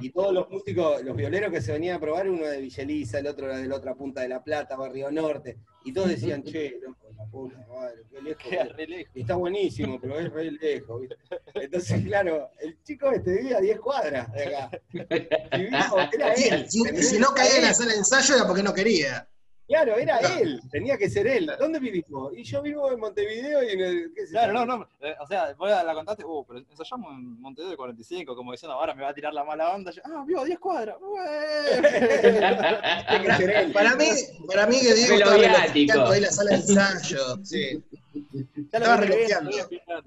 Y 0.00 0.10
todos 0.10 0.32
los 0.32 0.48
músicos, 0.50 1.02
los 1.02 1.16
violeros 1.16 1.52
que 1.52 1.60
se 1.60 1.72
venían 1.72 1.96
a 1.96 2.00
probar, 2.00 2.28
uno 2.28 2.46
de 2.46 2.60
Villeliza, 2.60 3.18
el 3.18 3.26
otro 3.26 3.46
era 3.46 3.58
de 3.58 3.68
la 3.68 3.76
otra 3.76 3.94
punta 3.94 4.20
de 4.22 4.28
La 4.28 4.42
Plata, 4.42 4.76
Barrio 4.76 5.10
Norte. 5.10 5.58
Y 5.84 5.92
todos 5.92 6.08
decían, 6.08 6.42
che, 6.44 6.78
loco, 6.80 7.08
la 7.16 7.24
puta 7.26 7.58
madre, 7.68 8.02
qué 8.10 8.22
lejos. 8.22 8.42
Queda 8.42 8.66
que- 8.68 8.72
re 8.72 8.86
lejos. 8.86 9.12
y 9.16 9.20
está 9.20 9.34
buenísimo, 9.36 10.00
pero 10.00 10.18
es 10.18 10.32
re 10.32 10.50
lejos. 10.52 11.00
¿viste? 11.00 11.16
Entonces, 11.54 12.04
claro, 12.04 12.50
el 12.60 12.82
chico 12.82 13.10
este 13.10 13.36
vivía 13.36 13.58
a 13.58 13.60
10 13.60 13.80
cuadras 13.80 14.32
de 14.32 14.44
acá. 14.56 14.70
Y 15.58 15.64
vino, 15.64 15.78
era 16.12 16.32
él. 16.34 16.66
y 16.70 17.02
si 17.02 17.18
no 17.18 17.28
caía 17.34 17.56
en 17.56 17.62
la 17.64 17.74
sala 17.74 17.92
de 17.92 17.98
ensayo 17.98 18.34
era 18.36 18.46
porque 18.46 18.62
no 18.62 18.72
quería. 18.72 19.28
Claro, 19.72 19.96
era 19.96 20.18
él, 20.38 20.60
tenía 20.70 20.98
que 20.98 21.08
ser 21.08 21.26
él. 21.26 21.50
¿Dónde 21.58 21.78
vivimos? 21.78 22.34
Y 22.36 22.44
yo 22.44 22.60
vivo 22.60 22.92
en 22.92 23.00
Montevideo 23.00 23.62
y 23.62 23.70
en 23.70 23.80
el. 23.80 24.12
¿qué 24.14 24.26
sé 24.26 24.32
Claro, 24.32 24.52
yo? 24.52 24.66
no, 24.66 24.76
no, 24.76 24.86
eh, 25.00 25.14
o 25.18 25.26
sea, 25.26 25.54
vos 25.54 25.70
la 25.70 25.94
contaste, 25.94 26.26
uh, 26.26 26.44
pero 26.46 26.58
ensayamos 26.58 27.10
en 27.14 27.40
Montevideo 27.40 27.70
de 27.70 27.76
45, 27.78 28.36
como 28.36 28.52
diciendo, 28.52 28.74
ahora 28.74 28.94
me 28.94 29.02
va 29.02 29.08
a 29.08 29.14
tirar 29.14 29.32
la 29.32 29.44
mala 29.44 29.74
onda. 29.74 29.90
Yo, 29.90 30.02
ah, 30.04 30.24
vivo 30.26 30.40
a 30.40 30.44
10 30.44 30.58
cuadras. 30.58 30.96
Tiene 33.08 33.24
que 33.24 33.32
ser 33.32 33.50
él. 33.50 33.72
Para 33.72 33.96
mí, 33.96 34.08
para 34.46 34.66
mí 34.66 34.78
que 34.78 34.92
Diego 34.92 35.14
Pelo 35.14 35.36
estaba 35.36 35.66
relojeando 35.66 36.10
ahí 36.10 36.20
la 36.20 36.30
sala 36.30 36.50
de 36.50 36.56
ensayo. 36.56 37.38
Sí, 37.42 37.82
Ya 38.12 38.78
lo 38.78 38.84
Estaba 38.84 38.96
relojeando. 38.98 39.50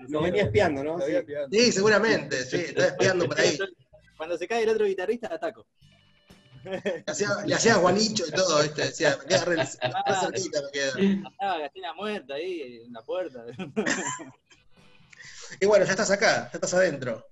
Nos 0.09 0.23
venía 0.23 0.43
espiando, 0.43 0.83
¿no? 0.83 0.99
Sí. 0.99 1.11
sí 1.51 1.71
seguramente. 1.71 2.43
Sí, 2.43 2.57
estaba 2.57 2.89
espiando 2.89 3.25
por 3.25 3.39
ahí. 3.39 3.57
Cuando 4.17 4.37
se 4.37 4.47
cae 4.47 4.61
el 4.61 4.69
otro 4.69 4.85
guitarrista, 4.85 5.33
ataco. 5.33 5.65
Le 6.65 7.03
hacía, 7.05 7.29
le 7.45 7.55
hacía 7.55 7.77
gualicho 7.77 8.25
y 8.27 8.31
todo, 8.31 8.61
¿viste? 8.63 8.81
Decía, 8.85 9.17
me 9.21 9.25
queda 9.25 9.45
re, 9.45 9.55
re 9.55 9.65
cerquita, 9.65 10.61
me 10.61 10.71
queda. 10.71 11.29
Estaba 11.29 11.59
Gastina 11.59 11.93
muerta 11.93 12.33
ahí 12.33 12.81
en 12.85 12.93
la 12.93 13.01
puerta. 13.01 13.45
Y 15.61 15.65
bueno, 15.67 15.85
ya 15.85 15.91
estás 15.91 16.11
acá, 16.11 16.49
ya 16.51 16.55
estás 16.55 16.73
adentro. 16.73 17.25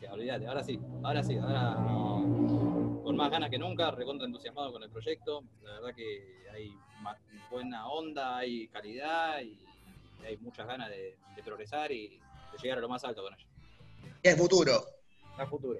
Ya, 0.00 0.12
olvídate, 0.12 0.46
ahora 0.46 0.62
sí, 0.62 0.78
ahora 1.02 1.22
sí, 1.22 1.36
ahora 1.36 1.74
no, 1.74 3.00
con 3.02 3.16
más 3.16 3.30
ganas 3.30 3.50
que 3.50 3.58
nunca, 3.58 3.90
recontra 3.90 4.26
entusiasmado 4.26 4.72
con 4.72 4.82
el 4.82 4.90
proyecto. 4.90 5.42
La 5.62 5.72
verdad 5.74 5.94
que 5.94 6.46
hay 6.52 6.76
buena 7.50 7.88
onda, 7.88 8.36
hay 8.36 8.68
calidad 8.68 9.40
y 9.40 9.58
hay 10.24 10.36
muchas 10.38 10.66
ganas 10.66 10.90
de, 10.90 11.16
de 11.34 11.42
progresar 11.42 11.90
y 11.92 12.08
de 12.08 12.58
llegar 12.62 12.78
a 12.78 12.82
lo 12.82 12.88
más 12.88 13.02
alto 13.04 13.22
con 13.22 13.34
ello. 13.34 13.46
Es 14.22 14.36
futuro. 14.36 14.84
A 15.38 15.46
futuro. 15.46 15.78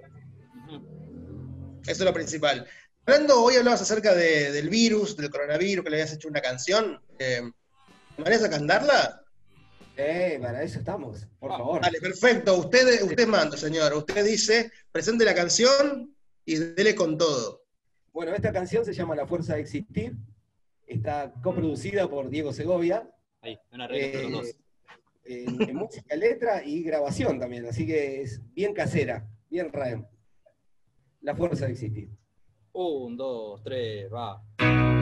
Eso 1.83 1.91
es 1.91 1.99
lo 1.99 2.13
principal. 2.13 2.67
Hablando, 3.09 3.41
hoy 3.41 3.55
hablabas 3.55 3.81
acerca 3.81 4.13
de- 4.13 4.51
del 4.51 4.67
virus, 4.69 5.15
del 5.15 5.29
coronavirus, 5.29 5.81
que 5.85 5.89
le 5.91 5.95
habías 5.95 6.11
hecho 6.13 6.27
una 6.27 6.41
canción. 6.41 7.01
Eh, 7.17 7.41
¿Me 8.17 8.23
harías 8.25 8.43
a 8.43 8.49
cantarla? 8.49 9.23
Eh, 9.95 10.37
para 10.41 10.61
eso 10.61 10.79
estamos, 10.79 11.25
por 11.39 11.51
favor. 11.51 11.81
Dale, 11.81 12.01
perfecto. 12.01 12.57
Usted, 12.57 13.03
usted 13.03 13.25
manda, 13.25 13.55
señor. 13.55 13.93
Usted 13.93 14.25
dice, 14.25 14.69
presente 14.91 15.23
la 15.23 15.33
canción 15.33 16.13
y 16.43 16.55
dele 16.57 16.95
con 16.95 17.17
todo. 17.17 17.63
Bueno, 18.11 18.35
esta 18.35 18.51
canción 18.51 18.83
se 18.83 18.93
llama 18.93 19.15
La 19.15 19.25
Fuerza 19.25 19.53
de 19.55 19.61
Existir. 19.61 20.13
Está 20.85 21.31
coproducida 21.41 22.09
por 22.09 22.29
Diego 22.29 22.51
Segovia. 22.51 23.09
Ahí, 23.41 23.57
una 23.71 23.87
regla 23.87 24.19
Eh, 24.19 24.29
dos. 24.31 24.55
en, 25.23 25.61
en 25.61 25.75
música, 25.77 26.13
letra 26.13 26.61
y 26.61 26.83
grabación 26.83 27.39
también. 27.39 27.65
Así 27.67 27.87
que 27.87 28.21
es 28.21 28.41
bien 28.53 28.73
casera, 28.73 29.25
bien 29.49 29.71
Raem. 29.71 30.05
La 31.21 31.33
Fuerza 31.37 31.67
de 31.67 31.71
Existir. 31.71 32.09
Un, 32.79 33.17
dos, 33.17 33.59
tres, 33.63 34.07
va. 34.11 34.96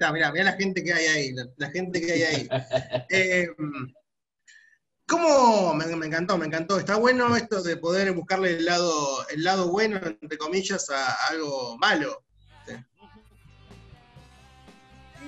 Está, 0.00 0.12
mirá, 0.12 0.32
mirá 0.32 0.44
la 0.44 0.52
gente 0.52 0.82
que 0.82 0.92
hay 0.94 1.06
ahí, 1.06 1.32
la, 1.32 1.46
la 1.56 1.70
gente 1.70 2.00
que 2.00 2.12
hay 2.12 2.22
ahí. 2.22 2.48
Eh, 3.10 3.48
¿Cómo? 5.06 5.74
Me, 5.74 5.84
me 5.96 6.06
encantó, 6.06 6.38
me 6.38 6.46
encantó. 6.46 6.78
Está 6.78 6.96
bueno 6.96 7.36
esto 7.36 7.62
de 7.62 7.76
poder 7.76 8.12
buscarle 8.12 8.50
el 8.52 8.64
lado, 8.64 9.26
el 9.28 9.42
lado 9.42 9.70
bueno, 9.70 9.98
entre 10.06 10.38
comillas, 10.38 10.88
a, 10.90 11.04
a 11.10 11.26
algo 11.30 11.76
malo. 11.78 12.22
Sí, 12.66 12.74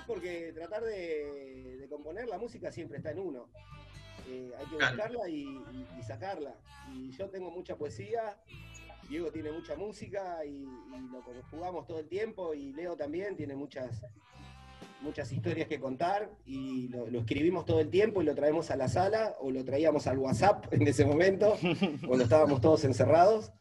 porque 0.07 0.53
tratar 0.55 0.83
de, 0.85 1.77
de 1.81 1.89
componer 1.89 2.29
la 2.29 2.39
música 2.39 2.71
siempre 2.71 2.99
está 2.99 3.11
en 3.11 3.19
uno. 3.19 3.49
Eh, 4.29 4.53
hay 4.57 4.67
que 4.67 4.77
Claro. 4.77 4.95
buscarla 4.97 5.29
y, 5.29 5.41
y- 5.43 5.87
y 5.99 6.03
sacarla. 6.05 6.55
Y 6.95 7.11
yo 7.19 7.29
tengo 7.29 7.51
mucha 7.51 7.77
poesía, 7.77 8.39
Diego 9.09 9.33
tiene 9.33 9.51
mucha 9.51 9.75
música 9.75 10.45
y, 10.45 10.51
y 10.63 11.09
lo 11.11 11.21
jugamos 11.51 11.89
todo 11.89 11.99
el 11.99 12.09
tiempo 12.09 12.55
y 12.55 12.73
Leo 12.73 12.97
también 12.97 13.37
tiene 13.37 13.57
muchas, 13.57 14.01
muchas 15.03 15.31
historias 15.33 15.69
que 15.69 15.81
contar 15.81 16.31
y 16.47 16.89
lo, 16.89 17.09
lo 17.09 17.21
escribimos 17.21 17.65
todo 17.65 17.81
el 17.81 17.91
tiempo 17.91 18.23
y 18.23 18.25
lo 18.25 18.35
traemos 18.35 18.71
a 18.71 18.77
la 18.77 18.89
sala 18.89 19.37
o 19.41 19.51
lo 19.51 19.65
traíamos 19.65 20.07
al 20.07 20.19
WhatsApp 20.19 20.67
en 20.73 20.87
ese 20.87 21.05
momento, 21.05 21.57
cuando 22.07 22.25
estábamos 22.25 22.61
todos 22.61 22.85
encerrados. 22.85 23.53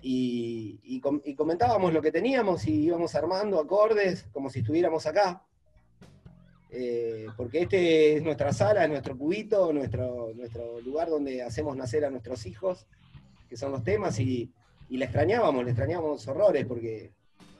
Y, 0.00 0.78
y 0.84 1.00
com- 1.00 1.20
y 1.24 1.34
comentábamos 1.34 1.92
lo 1.92 2.00
que 2.00 2.12
teníamos 2.12 2.66
y 2.68 2.84
íbamos 2.84 3.16
armando 3.16 3.58
acordes 3.58 4.24
como 4.32 4.48
si 4.48 4.60
estuviéramos 4.60 5.06
acá. 5.06 5.44
Eh, 6.70 7.26
porque 7.36 7.62
este 7.62 8.16
es 8.16 8.22
nuestra 8.22 8.52
sala, 8.52 8.84
es 8.84 8.90
nuestro 8.90 9.16
cubito, 9.16 9.72
nuestro, 9.72 10.32
nuestro 10.34 10.80
lugar 10.82 11.08
donde 11.08 11.42
hacemos 11.42 11.76
nacer 11.76 12.04
a 12.04 12.10
nuestros 12.10 12.46
hijos, 12.46 12.86
que 13.48 13.56
son 13.56 13.72
los 13.72 13.82
temas, 13.82 14.20
y, 14.20 14.52
y 14.88 14.98
la 14.98 15.06
extrañábamos, 15.06 15.64
la 15.64 15.70
extrañábamos 15.70 16.28
horrores, 16.28 16.66
porque 16.66 17.10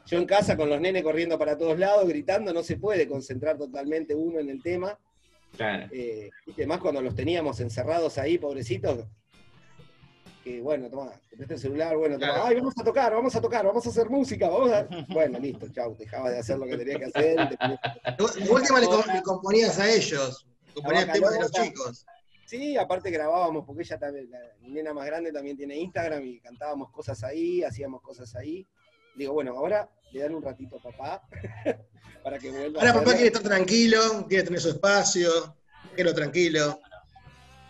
yo 0.08 0.18
en 0.18 0.24
casa 0.26 0.56
con 0.56 0.70
los 0.70 0.80
nenes 0.80 1.02
corriendo 1.02 1.38
para 1.38 1.56
todos 1.58 1.78
lados, 1.78 2.08
gritando, 2.08 2.52
no 2.52 2.62
se 2.62 2.76
puede 2.78 3.06
concentrar 3.06 3.58
totalmente 3.58 4.14
uno 4.14 4.38
en 4.40 4.48
el 4.48 4.62
tema. 4.62 4.98
Claro. 5.56 5.86
Eh, 5.92 6.30
¿viste? 6.46 6.66
más 6.66 6.78
cuando 6.78 7.02
los 7.02 7.14
teníamos 7.14 7.60
encerrados 7.60 8.16
ahí, 8.18 8.38
pobrecitos. 8.38 9.06
Que 10.42 10.62
bueno, 10.62 10.88
toma, 10.88 11.12
te 11.28 11.36
presto 11.36 11.54
el 11.54 11.60
celular, 11.60 11.96
bueno, 11.96 12.14
toma, 12.18 12.32
Claro. 12.32 12.44
ay, 12.46 12.54
vamos 12.56 12.74
a 12.78 12.84
tocar, 12.84 13.12
vamos 13.12 13.36
a 13.36 13.40
tocar, 13.40 13.66
vamos 13.66 13.86
a 13.86 13.90
hacer 13.90 14.08
música, 14.08 14.48
vamos 14.48 14.70
a... 14.72 14.88
Bueno, 15.12 15.38
listo, 15.38 15.68
chau, 15.68 15.94
dejabas 15.96 16.32
de 16.32 16.38
hacer 16.38 16.58
lo 16.58 16.66
que 16.66 16.76
tenías 16.78 16.98
que 16.98 17.04
hacer. 17.04 17.58
te 18.16 18.50
última 18.50 18.80
le, 18.80 18.86
com- 18.86 19.02
le 19.14 19.22
componías 19.22 19.78
a 19.78 19.90
ellos, 19.90 20.46
componías 20.72 21.12
temas 21.12 21.32
de 21.34 21.40
los 21.40 21.50
chicos. 21.52 22.06
Sí, 22.46 22.78
aparte 22.78 23.10
grabábamos, 23.10 23.66
porque 23.66 23.82
ella 23.82 23.98
también, 23.98 24.30
la, 24.30 24.38
mi 24.62 24.70
nena 24.70 24.94
más 24.94 25.04
grande 25.04 25.32
también 25.32 25.54
tiene 25.56 25.76
Instagram 25.76 26.24
y 26.24 26.40
cantábamos 26.40 26.90
cosas 26.92 27.22
ahí, 27.24 27.62
hacíamos 27.62 28.00
cosas 28.00 28.34
ahí. 28.36 28.66
Digo, 29.18 29.32
bueno, 29.32 29.50
ahora 29.56 29.90
le 30.12 30.20
dan 30.20 30.34
un 30.34 30.42
ratito 30.42 30.76
a 30.76 30.80
papá 30.80 31.22
para 32.22 32.38
que 32.38 32.50
vuelva 32.50 32.80
Ahora 32.80 32.92
a 32.92 32.94
papá 32.94 33.12
quiere 33.12 33.26
estar 33.26 33.42
tranquilo, 33.42 34.26
quiere 34.28 34.44
tener 34.44 34.60
su 34.60 34.68
espacio, 34.68 35.56
quiere 35.94 36.10
lo 36.10 36.14
tranquilo. 36.14 36.80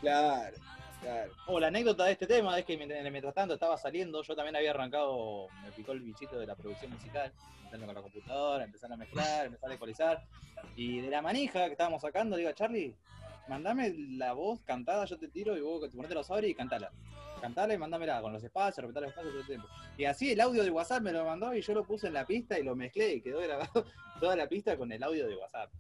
Claro, 0.03 0.57
claro. 1.01 1.33
Oh, 1.47 1.59
la 1.59 1.69
anécdota 1.69 2.05
de 2.05 2.13
este 2.13 2.27
tema 2.27 2.59
es 2.59 2.67
que 2.67 2.77
mientras, 2.77 3.35
tanto 3.35 3.55
estaba 3.55 3.79
saliendo, 3.79 4.23
yo 4.23 4.37
también 4.37 4.57
había 4.57 4.73
arrancado, 4.73 5.49
me 5.63 5.73
picó 5.73 5.93
el 5.93 6.01
bichito 6.01 6.39
de 6.39 6.47
la 6.47 6.55
producción 6.55 6.93
musical, 6.93 7.33
empezando 7.61 7.87
con 7.87 7.95
la 7.95 8.03
computadora, 8.03 8.65
empezar 8.65 8.93
a 8.93 8.97
mezclar, 8.97 9.47
empezar 9.47 9.71
a 9.71 9.75
ecualizar. 9.75 10.23
Y 10.77 11.01
de 11.01 11.09
la 11.09 11.23
manija 11.23 11.65
que 11.65 11.73
estábamos 11.73 12.03
sacando, 12.03 12.37
digo, 12.37 12.53
Charlie, 12.53 12.95
mandame 13.49 13.95
la 14.11 14.35
voz 14.35 14.61
cantada, 14.67 15.07
yo 15.07 15.19
te 15.19 15.29
tiro 15.29 15.57
y 15.57 15.63
vos 15.63 15.81
te 15.81 15.97
ponete 15.97 16.15
los 16.15 16.31
auris 16.31 16.51
y 16.51 16.55
cantala. 16.55 16.93
Cantala 17.41 17.75
y 17.75 17.79
mándamela 17.79 18.21
con 18.21 18.33
los 18.33 18.43
espacios, 18.43 18.85
repetir 18.85 19.03
los 19.03 19.11
espacios 19.11 19.33
todo 19.33 19.41
el 19.41 19.47
tiempo. 19.47 19.69
Y 19.97 20.05
así 20.05 20.33
el 20.33 20.41
audio 20.41 20.63
de 20.65 20.71
WhatsApp 20.71 21.03
me 21.03 21.13
lo 21.13 21.25
mandó 21.25 21.55
y 21.55 21.61
yo 21.63 21.75
lo 21.75 21.85
puse 21.85 22.09
en 22.09 22.15
la 22.15 22.27
pista 22.27 22.59
y 22.59 22.63
lo 22.63 22.75
mezclé 22.77 23.15
y 23.15 23.21
quedó 23.21 23.41
grabado 23.41 23.85
toda 24.21 24.37
la 24.37 24.49
pista 24.49 24.77
con 24.77 24.91
el 24.93 25.03
audio 25.03 25.27
de 25.27 25.37
WhatsApp. 25.37 25.71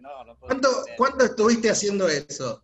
No, 0.00 0.24
no 0.24 0.36
puedo 0.36 0.48
¿Cuánto, 0.48 0.68
creer". 0.84 0.96
¿Cuánto 0.96 1.24
estuviste 1.24 1.70
haciendo 1.70 2.08
eso? 2.08 2.62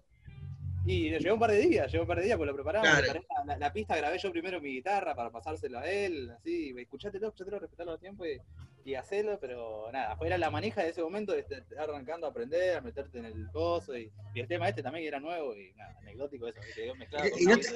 Y 0.86 1.08
llevó 1.18 1.34
un 1.34 1.40
par 1.40 1.50
de 1.50 1.60
días, 1.60 1.90
llevó 1.90 2.02
un 2.04 2.08
par 2.08 2.18
de 2.18 2.24
días, 2.26 2.36
pues 2.36 2.46
lo 2.46 2.54
preparamos. 2.54 2.86
Claro. 2.86 3.02
preparé 3.22 3.58
la, 3.58 3.72
pista 3.72 3.96
grabé 3.96 4.18
yo 4.18 4.30
primero 4.30 4.60
mi 4.60 4.68
guitarra 4.70 5.14
para 5.14 5.30
pasárselo 5.30 5.78
a 5.78 5.86
él, 5.90 6.30
así, 6.30 6.74
escuchátelo, 6.76 7.28
escuchátelo, 7.28 7.58
respetarlo 7.58 7.92
a 7.92 7.98
tiempo 7.98 8.26
y, 8.26 8.38
y 8.84 8.94
hacerlo, 8.94 9.38
pero 9.40 9.90
nada, 9.90 10.14
fue 10.18 10.26
era 10.26 10.36
la 10.36 10.50
manija 10.50 10.82
de 10.82 10.90
ese 10.90 11.02
momento 11.02 11.32
de 11.32 11.38
estar 11.40 11.64
arrancando 11.78 12.26
a 12.26 12.30
aprender, 12.30 12.76
a 12.76 12.80
meterte 12.82 13.18
en 13.18 13.24
el 13.24 13.50
coso 13.50 13.96
y, 13.96 14.12
y 14.34 14.40
el 14.40 14.46
tema 14.46 14.68
este 14.68 14.82
también 14.82 15.06
era 15.06 15.20
nuevo 15.20 15.56
y 15.56 15.72
nada, 15.72 15.96
anecdótico 16.02 16.48
eso, 16.48 16.60
que 16.60 16.82
quedó 16.82 16.94
mezclado 16.96 17.26
Y- 17.28 17.30
con 17.30 17.40
y 17.40 17.44
no 17.46 17.52
audio. 17.54 17.70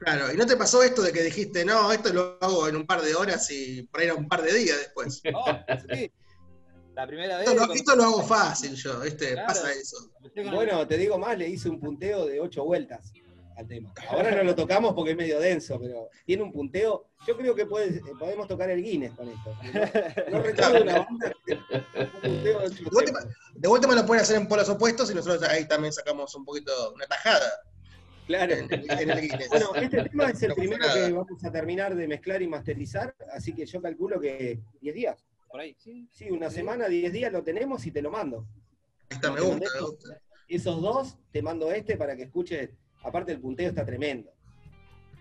Claro, 0.00 0.32
¿y 0.32 0.36
no 0.36 0.46
te 0.46 0.56
pasó 0.56 0.82
esto 0.82 1.02
de 1.02 1.12
que 1.12 1.22
dijiste, 1.22 1.62
no, 1.62 1.92
esto 1.92 2.10
lo 2.12 2.38
hago 2.40 2.66
en 2.68 2.76
un 2.76 2.86
par 2.86 3.02
de 3.02 3.14
horas 3.14 3.50
y 3.50 3.82
por 3.82 4.00
ahí 4.00 4.06
era 4.06 4.14
un 4.14 4.26
par 4.28 4.42
de 4.42 4.52
días 4.54 4.78
después? 4.78 5.20
No, 5.30 5.44
sí. 5.94 6.10
La 6.94 7.06
primera 7.06 7.38
vez. 7.38 7.48
Esto 7.48 7.66
lo, 7.66 7.72
esto 7.74 7.96
lo 7.96 8.02
hago 8.04 8.22
fácil 8.22 8.74
yo, 8.74 8.98
¿viste? 9.00 9.32
Claro. 9.32 9.46
Pasa 9.48 9.72
eso. 9.72 10.10
Bueno, 10.52 10.86
te 10.86 10.96
digo 10.96 11.18
más, 11.18 11.36
le 11.36 11.48
hice 11.48 11.68
un 11.68 11.78
punteo 11.78 12.26
de 12.26 12.40
ocho 12.40 12.64
vueltas 12.64 13.12
al 13.56 13.68
tema. 13.68 13.92
Ahora 14.08 14.30
no 14.30 14.42
lo 14.42 14.54
tocamos 14.54 14.94
porque 14.94 15.10
es 15.10 15.16
medio 15.18 15.38
denso, 15.38 15.78
pero 15.78 16.08
tiene 16.24 16.42
un 16.44 16.52
punteo. 16.52 17.10
Yo 17.26 17.36
creo 17.36 17.54
que 17.54 17.66
puede- 17.66 17.98
eh, 17.98 18.02
podemos 18.18 18.48
tocar 18.48 18.70
el 18.70 18.82
Guinness 18.82 19.12
con 19.12 19.28
esto. 19.28 19.54
No, 20.30 20.38
no 20.38 20.42
recuerdo 20.42 20.82
una 20.82 20.98
banda 21.00 21.32
que 21.44 21.52
un 21.54 22.10
punteo 22.22 22.60
de 22.60 22.66
ocho 22.66 22.84
De 22.84 23.12
de 23.54 23.68
última 23.68 23.94
lo 23.94 24.06
pueden 24.06 24.22
hacer 24.22 24.36
en 24.36 24.48
polos 24.48 24.68
opuestos 24.70 25.10
y 25.10 25.14
nosotros 25.14 25.42
ahí 25.42 25.68
también 25.68 25.92
sacamos 25.92 26.34
un 26.34 26.44
poquito, 26.46 26.92
una 26.94 27.06
tajada 27.06 27.62
Claro. 28.30 28.54
en, 28.54 28.72
en 28.72 29.10
el 29.10 29.20
Guinness. 29.22 29.48
Bueno, 29.48 29.74
este 29.74 30.02
tema 30.04 30.30
es 30.30 30.42
el 30.42 30.48
No 30.50 30.54
primero 30.54 30.86
nada. 30.86 30.94
que 31.06 31.12
vamos 31.12 31.44
a 31.44 31.50
terminar 31.52 31.94
de 31.96 32.06
mezclar 32.08 32.40
y 32.42 32.46
masterizar, 32.46 33.14
así 33.32 33.52
que 33.54 33.66
yo 33.66 33.82
calculo 33.82 34.20
que 34.20 34.60
10 34.80 34.94
días. 34.94 35.24
Por 35.48 35.60
ahí, 35.60 35.74
sí. 35.78 36.08
Sí, 36.12 36.30
una 36.30 36.48
semana, 36.48 36.86
10 36.88 37.12
días 37.12 37.32
lo 37.32 37.42
tenemos 37.42 37.84
y 37.86 37.90
te 37.90 38.00
lo 38.02 38.10
mando. 38.10 38.46
Está, 39.08 39.32
me 39.32 39.40
gusta, 39.40 39.58
me 39.58 39.64
esos- 39.66 39.90
gusta. 39.90 40.20
Esos 40.46 40.80
dos, 40.80 41.16
te 41.32 41.42
mando 41.42 41.72
este 41.72 41.96
para 41.96 42.16
que 42.16 42.24
escuches. 42.24 42.70
Aparte, 43.02 43.32
el 43.32 43.40
punteo 43.40 43.68
está 43.68 43.84
tremendo. 43.84 44.30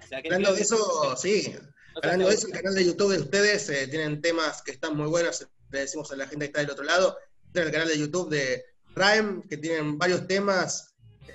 O 0.04 0.08
sea, 0.08 0.22
que 0.22 0.28
Hablando 0.30 0.54
de 0.56 0.62
eso, 0.62 1.16
sí, 1.18 1.54
no 1.56 2.00
hablando 2.04 2.30
de 2.30 2.36
eso, 2.36 2.48
el 2.48 2.54
canal 2.54 2.76
de 2.76 2.86
YouTube 2.86 3.12
de 3.14 3.20
ustedes 3.20 3.70
eh, 3.70 3.88
tienen 3.88 4.22
temas 4.22 4.62
que 4.62 4.72
están 4.72 4.96
muy 4.96 5.08
buenos, 5.08 5.48
le 5.72 5.80
decimos 5.80 6.12
a 6.12 6.16
la 6.16 6.28
gente 6.28 6.46
que 6.46 6.48
está 6.48 6.60
del 6.62 6.70
otro 6.72 6.84
lado, 6.84 7.18
tienen 7.52 7.68
el 7.70 7.74
canal 7.74 7.88
de 7.90 7.98
YouTube 8.00 8.30
de 8.30 8.64
Rhyme, 8.96 9.44
que 9.50 9.58
tienen 9.58 9.98
varios 9.98 10.26
temas 10.28 10.86
eh, 10.88 10.89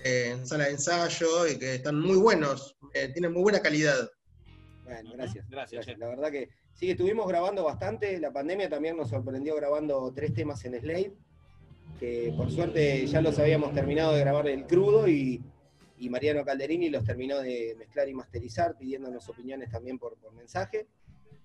en 0.04 0.46
sala 0.46 0.64
de 0.64 0.72
ensayo 0.72 1.48
y 1.48 1.58
que 1.58 1.76
están 1.76 1.98
muy 1.98 2.16
buenos, 2.16 2.76
eh, 2.92 3.08
tienen 3.08 3.32
muy 3.32 3.42
buena 3.42 3.60
calidad. 3.60 4.10
Bueno, 4.84 5.12
gracias. 5.14 5.48
Gracias, 5.48 5.98
La 5.98 6.08
verdad 6.08 6.30
que 6.30 6.50
sí, 6.74 6.90
estuvimos 6.90 7.26
grabando 7.26 7.64
bastante. 7.64 8.20
La 8.20 8.30
pandemia 8.30 8.68
también 8.68 8.98
nos 8.98 9.08
sorprendió 9.08 9.56
grabando 9.56 10.12
tres 10.14 10.34
temas 10.34 10.62
en 10.66 10.78
Slade, 10.78 11.14
que 11.98 12.34
por 12.36 12.50
suerte 12.50 13.06
ya 13.06 13.22
los 13.22 13.38
habíamos 13.38 13.72
terminado 13.72 14.12
de 14.12 14.20
grabar 14.20 14.46
el 14.46 14.66
crudo 14.66 15.08
y, 15.08 15.42
y 15.98 16.10
Mariano 16.10 16.44
Calderini 16.44 16.90
los 16.90 17.02
terminó 17.02 17.40
de 17.40 17.74
mezclar 17.78 18.06
y 18.06 18.14
masterizar, 18.14 18.76
pidiéndonos 18.76 19.26
opiniones 19.30 19.70
también 19.70 19.98
por, 19.98 20.18
por 20.18 20.34
mensaje. 20.34 20.86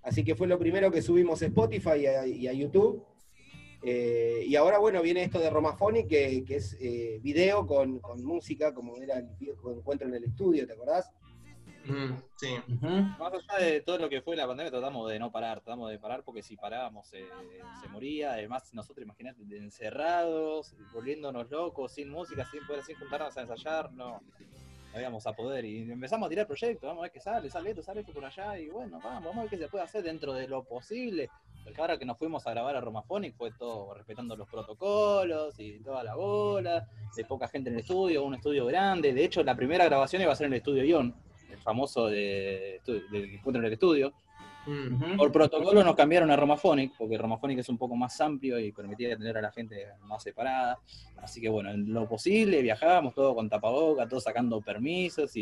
Así 0.02 0.26
que 0.26 0.36
fue 0.36 0.48
lo 0.48 0.60
primero 0.60 0.92
que 0.92 1.02
subimos 1.02 1.42
a 1.42 1.46
Spotify 1.46 2.00
y 2.00 2.06
a, 2.08 2.28
y 2.28 2.48
a 2.50 2.54
YouTube. 2.54 3.06
Eh, 3.82 4.44
y 4.46 4.56
ahora, 4.56 4.78
bueno, 4.78 5.02
viene 5.02 5.24
esto 5.24 5.40
de 5.40 5.50
Romaphonic, 5.50 6.08
que, 6.08 6.44
que 6.44 6.56
es 6.58 6.78
eh, 6.82 7.20
video 7.22 7.66
con, 7.66 8.00
con 8.00 8.24
música, 8.24 8.74
como 8.74 8.98
era 8.98 9.20
el 9.20 9.28
viejo 9.40 9.72
encuentro 9.72 10.08
en 10.08 10.16
el 10.16 10.26
estudio, 10.26 10.68
¿te 10.68 10.74
acordás? 10.74 11.12
Mm, 11.86 12.18
sí. 12.36 12.56
Más 13.18 13.34
allá 13.34 13.66
de 13.66 13.82
todo 13.82 13.98
lo 13.98 14.10
que 14.10 14.22
fue 14.22 14.36
la 14.36 14.46
pandemia, 14.46 14.70
tratamos 14.70 15.10
de 15.10 15.18
no 15.18 15.32
parar, 15.32 15.62
tratamos 15.62 15.90
de 15.90 15.98
parar 15.98 16.24
porque 16.24 16.44
si 16.44 16.56
parábamos 16.56 17.12
eh, 17.14 17.26
se 17.82 17.88
moría. 17.88 18.34
Además, 18.34 18.74
nosotros, 18.74 19.04
imagínate, 19.04 19.42
encerrados, 19.58 20.76
volviéndonos 20.94 21.50
locos, 21.50 21.94
sin 21.94 22.10
música, 22.10 22.46
sin 22.52 22.66
poder 22.68 22.84
sin 22.84 22.98
juntarnos 22.98 23.36
a 23.38 23.42
ensayar, 23.42 23.92
no. 23.94 24.22
no 24.94 25.00
íbamos 25.00 25.26
a 25.26 25.34
poder. 25.34 25.66
Y 25.66 25.92
empezamos 25.92 26.28
a 26.28 26.30
tirar 26.30 26.46
proyectos, 26.46 26.88
vamos 26.88 27.02
a 27.02 27.04
ver 27.04 27.12
qué 27.12 27.22
sale, 27.22 27.50
sale 27.50 27.70
esto, 27.72 27.82
sale 27.82 28.02
esto 28.02 28.14
por 28.14 28.26
allá, 28.26 28.60
y 28.60 28.68
bueno, 28.68 29.00
vamos, 29.02 29.24
vamos 29.24 29.38
a 29.38 29.42
ver 29.42 29.50
qué 29.50 29.58
se 29.58 29.68
puede 29.70 29.86
hacer 29.86 30.04
dentro 30.04 30.34
de 30.34 30.48
lo 30.48 30.64
posible. 30.64 31.30
Porque 31.64 31.80
ahora 31.82 31.98
que 32.00 32.06
nos 32.06 32.18
fuimos 32.18 32.46
a 32.48 32.52
grabar 32.52 32.76
a 32.76 32.82
Romaphonic 32.82 33.36
fue 33.36 33.52
todo 33.52 33.94
respetando 33.94 34.36
los 34.36 34.48
protocolos 34.50 35.60
y 35.60 35.80
toda 35.80 36.04
la 36.04 36.16
bola, 36.16 36.88
de 37.16 37.26
poca 37.26 37.48
gente 37.48 37.70
en 37.70 37.76
el 37.76 37.82
estudio, 37.82 38.24
un 38.24 38.36
estudio 38.36 38.66
grande. 38.66 39.14
De 39.14 39.24
hecho, 39.24 39.44
la 39.44 39.56
primera 39.56 39.86
grabación 39.86 40.22
iba 40.22 40.32
a 40.32 40.36
ser 40.36 40.48
en 40.48 40.54
el 40.54 40.58
estudio 40.58 40.84
Ion, 40.84 41.14
el 41.52 41.58
famoso 41.60 42.08
de, 42.08 42.82
del 42.86 43.26
encuentro 43.34 43.62
en 43.62 43.66
el 43.68 43.74
estudio. 43.74 44.14
Mm. 44.66 45.16
Por 45.18 45.32
protocolo 45.32 45.84
nos 45.84 45.96
cambiaron 45.96 46.30
a 46.32 46.36
Romaphonic, 46.36 46.94
porque 46.98 47.18
Romaphonic 47.18 47.60
es 47.60 47.70
un 47.70 47.78
poco 47.78 47.96
más 47.96 48.20
amplio 48.22 48.60
y 48.60 48.72
permitía 48.72 49.16
tener 49.18 49.38
a 49.38 49.42
la 49.42 49.52
gente 49.52 49.88
más 50.04 50.22
separada. 50.22 50.80
Así 51.18 51.40
que 51.42 51.50
bueno, 51.50 51.72
en 51.72 51.94
lo 51.94 52.08
posible 52.08 52.62
viajábamos 52.62 53.14
todo 53.16 53.34
con 53.36 53.50
tapaboca, 53.50 54.08
todos 54.08 54.24
sacando 54.24 54.60
permisos 54.62 55.36
y, 55.36 55.42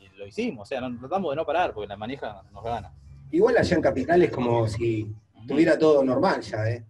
y 0.00 0.08
lo 0.16 0.26
hicimos. 0.26 0.62
O 0.62 0.66
sea, 0.66 0.80
no- 0.80 0.98
tratamos 0.98 1.30
de 1.30 1.36
no 1.36 1.44
parar 1.44 1.72
porque 1.74 1.86
la 1.88 1.96
manija 1.96 2.42
nos 2.52 2.64
gana. 2.64 2.92
Igual 3.30 3.56
allá 3.58 3.76
en 3.76 3.82
Capital 3.82 4.22
es 4.22 4.30
como 4.30 4.66
si 4.68 5.06
tuviera 5.46 5.78
todo 5.78 6.04
normal 6.04 6.40
ya, 6.42 6.68
¿eh? 6.70 6.84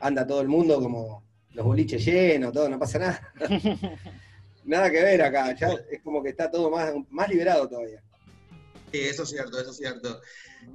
Anda 0.00 0.26
todo 0.26 0.40
el 0.40 0.48
mundo 0.48 0.80
como 0.80 1.24
los 1.52 1.64
boliches 1.64 2.04
llenos, 2.04 2.52
todo, 2.52 2.68
no 2.68 2.78
pasa 2.78 2.98
nada. 2.98 3.32
nada 4.64 4.90
que 4.90 5.02
ver 5.02 5.22
acá, 5.22 5.54
ya 5.54 5.68
es 5.90 6.00
como 6.02 6.22
que 6.22 6.30
está 6.30 6.50
todo 6.50 6.70
más, 6.70 6.92
más 7.10 7.28
liberado 7.28 7.68
todavía. 7.68 8.02
Sí, 8.92 9.00
eso 9.00 9.22
es 9.22 9.30
cierto, 9.30 9.60
eso 9.60 9.70
es 9.70 9.76
cierto. 9.76 10.20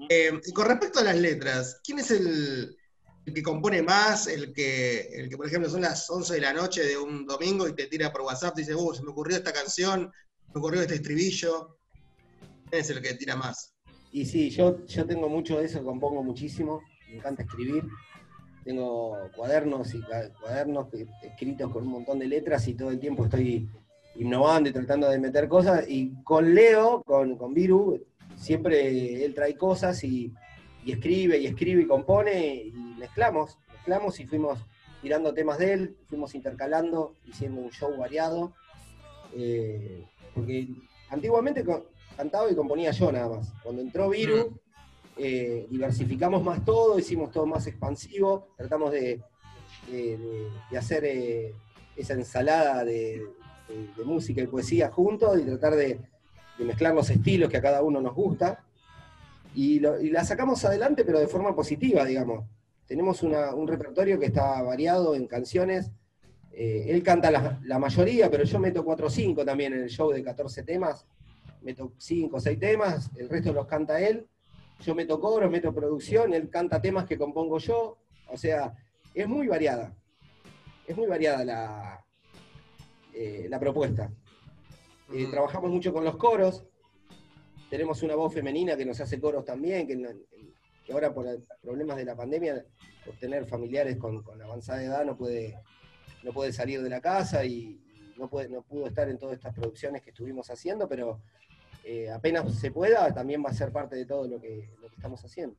Eh, 0.10 0.32
y 0.46 0.54
con 0.54 0.68
respecto 0.68 1.00
a 1.00 1.04
las 1.04 1.18
letras, 1.18 1.80
¿quién 1.84 2.00
es 2.00 2.12
el, 2.12 2.78
el 3.26 3.34
que 3.34 3.44
compone 3.44 3.82
más? 3.82 4.28
El 4.28 4.54
que, 4.54 5.02
el 5.14 5.30
que, 5.30 5.38
por 5.38 5.48
ejemplo, 5.48 5.70
son 5.70 5.82
las 5.82 6.10
11 6.10 6.36
de 6.36 6.42
la 6.42 6.54
noche 6.54 6.84
de 6.84 6.98
un 6.98 7.26
domingo 7.26 7.68
y 7.68 7.74
te 7.74 7.88
tira 7.88 8.12
por 8.12 8.22
WhatsApp 8.22 8.58
y 8.58 8.62
dice, 8.62 8.76
uh, 8.76 8.94
se 8.94 9.04
me 9.04 9.12
ocurrió 9.12 9.38
esta 9.38 9.52
canción, 9.52 10.12
me 10.54 10.60
ocurrió 10.60 10.82
este 10.82 10.96
estribillo. 10.96 11.78
¿Quién 12.70 12.82
es 12.82 12.90
el 12.90 13.02
que 13.02 13.14
tira 13.16 13.36
más? 13.36 13.74
Y 14.12 14.26
sí, 14.26 14.50
yo, 14.50 14.86
yo 14.86 15.06
tengo 15.06 15.28
mucho 15.28 15.60
de 15.60 15.66
eso, 15.66 15.84
compongo 15.84 16.24
muchísimo, 16.24 16.82
me 17.16 17.20
encanta 17.20 17.44
escribir. 17.44 17.86
Tengo 18.64 19.18
cuadernos 19.36 19.94
y 19.94 20.02
cuadernos 20.42 20.88
escritos 21.24 21.72
con 21.72 21.84
un 21.84 21.90
montón 21.90 22.20
de 22.20 22.28
letras 22.28 22.68
y 22.68 22.74
todo 22.74 22.90
el 22.90 23.00
tiempo 23.00 23.26
estoy 23.26 23.70
innovando 24.16 24.70
y 24.70 24.74
tratando 24.74 25.10
de 25.10 25.20
meter 25.20 25.48
cosas. 25.48 25.86
Y 25.88 26.14
con 26.24 26.54
Leo, 26.54 27.02
con, 27.06 27.38
con 27.38 27.54
Viru, 27.54 28.04
siempre 28.36 29.24
él 29.24 29.34
trae 29.34 29.56
cosas 29.56 30.04
y, 30.04 30.34
y 30.84 30.92
escribe 30.92 31.38
y 31.38 31.46
escribe 31.46 31.84
y 31.84 31.88
compone 31.88 32.56
y 32.56 32.72
mezclamos, 32.98 33.58
mezclamos 33.72 34.20
y 34.20 34.26
fuimos 34.26 34.60
tirando 35.02 35.34
temas 35.34 35.60
de 35.60 35.74
él, 35.74 35.98
fuimos 36.08 36.34
intercalando, 36.36 37.14
haciendo 37.32 37.62
un 37.62 37.72
show 37.72 37.96
variado. 37.96 38.54
Eh, 39.34 40.04
porque 40.34 40.68
antiguamente 41.10 41.64
cantaba 42.18 42.52
y 42.52 42.56
componía 42.56 42.92
yo 42.92 43.12
nada 43.12 43.30
más. 43.30 43.54
Cuando 43.64 43.82
entró 43.82 44.10
Viru, 44.10 44.60
eh, 45.18 45.68
diversificamos 45.70 46.44
más 46.44 46.64
todo, 46.66 47.00
hicimos 47.00 47.32
todo 47.32 47.46
más 47.46 47.66
expansivo, 47.68 48.50
tratamos 48.58 48.92
de, 48.92 49.22
de- 49.90 50.18
de- 50.18 50.50
de 50.72 50.78
hacer 50.78 51.06
eh, 51.06 51.54
esa 51.96 52.14
ensalada 52.14 52.84
de, 52.84 53.22
música 54.06 54.42
y 54.42 54.48
poesía 54.48 54.92
juntos 54.92 55.40
y 55.40 55.44
tratar 55.44 55.76
de, 55.76 56.00
de 56.60 56.66
mezclar 56.66 56.94
los 56.94 57.10
estilos 57.10 57.50
que 57.50 57.58
a 57.58 57.62
cada 57.62 57.82
uno 57.82 58.00
nos 58.02 58.14
gusta. 58.14 58.64
Y, 59.56 59.80
lo- 59.80 60.00
y 60.00 60.10
la 60.10 60.24
sacamos 60.24 60.64
adelante, 60.66 61.04
pero 61.06 61.20
de 61.20 61.28
forma 61.28 61.56
positiva, 61.56 62.04
digamos. 62.06 62.46
Tenemos 62.86 63.24
una- 63.24 63.56
un 63.56 63.68
repertorio 63.68 64.20
que 64.20 64.28
está 64.28 64.62
variado 64.62 65.16
en 65.16 65.26
canciones. 65.28 65.90
Eh, 66.52 66.86
él 66.90 67.02
canta 67.04 67.32
la, 67.32 67.60
la 67.64 67.80
mayoría, 67.80 68.30
pero 68.30 68.44
yo 68.44 68.60
meto 68.60 68.84
4 68.86 69.08
o 69.08 69.10
5 69.10 69.44
también 69.46 69.74
en 69.74 69.82
el 69.84 69.90
show 69.90 70.12
de 70.12 70.24
14 70.24 70.64
temas. 70.64 71.08
Meto 71.62 71.94
5 71.98 72.38
o 72.38 72.40
6 72.40 72.60
temas, 72.60 73.10
el 73.18 73.30
resto 73.30 73.52
los 73.54 73.66
canta 73.66 74.00
él. 74.00 74.28
Yo 74.82 74.96
meto 74.96 75.20
coro, 75.20 75.50
meto 75.50 75.74
producción, 75.74 76.34
él 76.34 76.50
canta 76.50 76.82
temas 76.82 77.06
que 77.06 77.18
compongo 77.18 77.58
yo. 77.60 77.98
O 78.28 78.38
sea, 78.38 78.76
es 79.14 79.28
muy 79.28 79.48
variada. 79.48 79.96
Es 80.88 80.96
muy 80.96 81.08
variada 81.08 81.44
la, 81.46 82.06
eh, 83.14 83.48
la 83.50 83.60
propuesta. 83.60 84.12
Eh, 85.14 85.28
trabajamos 85.30 85.72
mucho 85.72 85.94
con 85.94 86.04
los 86.04 86.18
coros. 86.18 86.66
Tenemos 87.70 88.04
una 88.04 88.16
voz 88.16 88.34
femenina 88.34 88.76
que 88.76 88.86
nos 88.86 89.00
hace 89.00 89.20
coros 89.20 89.46
también, 89.46 89.88
que, 89.88 90.94
ahora 90.94 91.14
por 91.14 91.26
problemas 91.62 91.98
de 91.98 92.06
la 92.06 92.16
pandemia, 92.16 92.64
por 93.06 93.16
tener 93.16 93.46
familiares 93.46 93.98
con, 93.98 94.22
con 94.22 94.42
avanzada 94.42 94.84
edad, 94.84 95.06
no 95.06 95.18
puede, 95.18 95.60
no 96.24 96.32
puede 96.32 96.54
salir 96.54 96.82
de 96.82 96.90
la 96.90 97.02
casa 97.02 97.44
y 97.46 97.82
no, 98.18 98.30
puede, 98.30 98.50
no 98.50 98.62
pudo 98.62 98.88
estar 98.88 99.10
en 99.10 99.18
todas 99.18 99.36
estas 99.36 99.54
producciones 99.54 100.02
que 100.02 100.12
estuvimos 100.12 100.50
haciendo, 100.50 100.88
pero 100.88 101.22
eh, 101.86 102.10
apenas 102.12 102.54
se 102.60 102.72
pueda, 102.72 103.14
también 103.14 103.44
va 103.46 103.50
a 103.50 103.54
ser 103.54 103.72
parte 103.72 103.96
de 103.96 104.06
todo 104.06 104.28
lo 104.28 104.42
que, 104.42 104.68
lo 104.82 104.90
que 104.90 104.96
estamos 104.96 105.24
haciendo. 105.24 105.56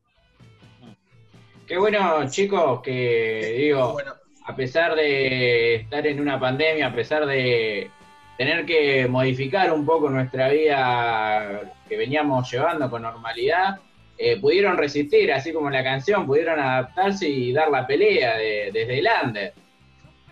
Qué 1.67 1.79
bueno, 1.79 2.29
chicos, 2.29 2.81
que 2.83 3.55
digo, 3.59 3.93
Bueno, 3.93 4.13
a 4.47 4.55
pesar 4.55 4.95
de 4.95 5.77
estar 5.77 6.07
en 6.07 6.21
una 6.21 6.39
pandemia, 6.39 6.89
a 6.89 6.95
pesar 6.95 7.27
de 7.27 7.91
tener 8.39 8.65
que 8.67 9.09
modificar 9.09 9.73
un 9.73 9.85
poco 9.87 10.09
nuestra 10.11 10.49
vida 10.49 11.73
que 11.89 11.97
veníamos 11.97 12.51
llevando 12.53 12.89
con 12.91 13.03
normalidad, 13.03 13.81
eh, 14.19 14.41
pudieron 14.41 14.77
resistir, 14.77 15.33
así 15.33 15.53
como 15.53 15.69
la 15.71 15.83
canción, 15.83 16.27
pudieron 16.27 16.59
adaptarse 16.61 17.29
y 17.29 17.53
dar 17.53 17.71
la 17.71 17.87
pelea 17.87 18.37
de- 18.37 18.71
desde 18.73 18.99
el 19.01 19.09
under. 19.25 19.53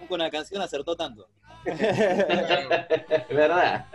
Nunca 0.00 0.14
una 0.14 0.30
canción 0.30 0.62
acertó 0.62 0.96
tanto. 0.96 1.28
¿Verdad? 3.30 3.86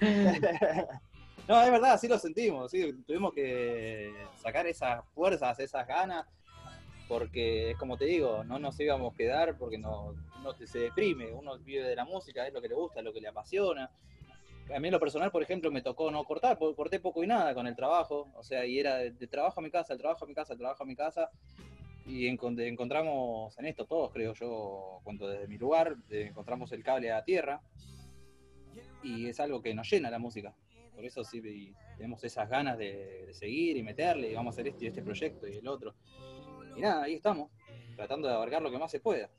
No, 1.48 1.62
es 1.62 1.70
verdad, 1.70 1.98
sí 2.00 2.08
lo 2.08 2.18
sentimos, 2.18 2.72
sí, 2.72 2.92
tuvimos 3.06 3.32
que 3.32 4.12
sacar 4.42 4.66
esas 4.66 5.04
fuerzas, 5.14 5.58
esas 5.60 5.86
ganas, 5.86 6.26
porque 7.06 7.70
es 7.70 7.76
como 7.76 7.96
te 7.96 8.06
digo, 8.06 8.42
no 8.42 8.58
nos 8.58 8.78
íbamos 8.80 9.14
a 9.14 9.16
quedar 9.16 9.56
porque 9.56 9.78
no, 9.78 10.14
uno 10.40 10.52
se 10.66 10.78
deprime, 10.80 11.32
uno 11.32 11.56
vive 11.58 11.84
de 11.84 11.94
la 11.94 12.04
música, 12.04 12.44
es 12.44 12.52
lo 12.52 12.60
que 12.60 12.68
le 12.68 12.74
gusta, 12.74 12.98
es 12.98 13.04
lo 13.04 13.12
que 13.12 13.20
le 13.20 13.28
apasiona. 13.28 13.88
A 14.74 14.80
mí 14.80 14.88
en 14.88 14.92
lo 14.92 14.98
personal, 14.98 15.30
por 15.30 15.40
ejemplo, 15.40 15.70
me 15.70 15.82
tocó 15.82 16.10
no 16.10 16.24
cortar, 16.24 16.58
porque 16.58 16.74
corté 16.74 16.98
poco 16.98 17.22
y 17.22 17.28
nada 17.28 17.54
con 17.54 17.68
el 17.68 17.76
trabajo, 17.76 18.28
o 18.34 18.42
sea, 18.42 18.66
y 18.66 18.80
era 18.80 18.96
de, 18.96 19.12
trabajo 19.28 19.60
a 19.60 19.62
mi 19.62 19.70
casa, 19.70 19.92
el 19.92 20.00
trabajo 20.00 20.24
a 20.24 20.28
mi 20.28 20.34
casa, 20.34 20.54
el 20.54 20.58
trabajo 20.58 20.82
a 20.82 20.86
mi 20.86 20.96
casa, 20.96 21.30
y 22.04 22.26
encont- 22.26 22.60
encontramos 22.66 23.56
en 23.60 23.66
esto 23.66 23.84
todos, 23.86 24.10
creo 24.12 24.34
yo, 24.34 24.98
cuento 25.04 25.28
desde 25.28 25.46
mi 25.46 25.58
lugar, 25.58 25.94
eh, 26.10 26.26
encontramos 26.28 26.72
el 26.72 26.82
cable 26.82 27.12
a 27.12 27.22
tierra, 27.22 27.60
y 29.04 29.28
es 29.28 29.38
algo 29.38 29.62
que 29.62 29.72
nos 29.72 29.88
llena 29.88 30.10
la 30.10 30.18
música. 30.18 30.52
Por 30.96 31.04
eso 31.04 31.22
sí 31.22 31.42
y 31.44 31.74
tenemos 31.98 32.24
esas 32.24 32.48
ganas 32.48 32.78
de, 32.78 33.26
de 33.26 33.34
seguir 33.34 33.76
y 33.76 33.82
meterle, 33.82 34.30
y 34.30 34.34
vamos 34.34 34.52
a 34.52 34.54
hacer 34.54 34.68
este 34.68 34.86
y 34.86 34.88
este 34.88 35.02
proyecto 35.02 35.46
y 35.46 35.58
el 35.58 35.68
otro. 35.68 35.94
Y 36.74 36.80
nada, 36.80 37.02
ahí 37.02 37.14
estamos, 37.14 37.50
tratando 37.94 38.26
de 38.26 38.34
abarcar 38.34 38.62
lo 38.62 38.70
que 38.70 38.78
más 38.78 38.90
se 38.90 39.00
pueda. 39.00 39.30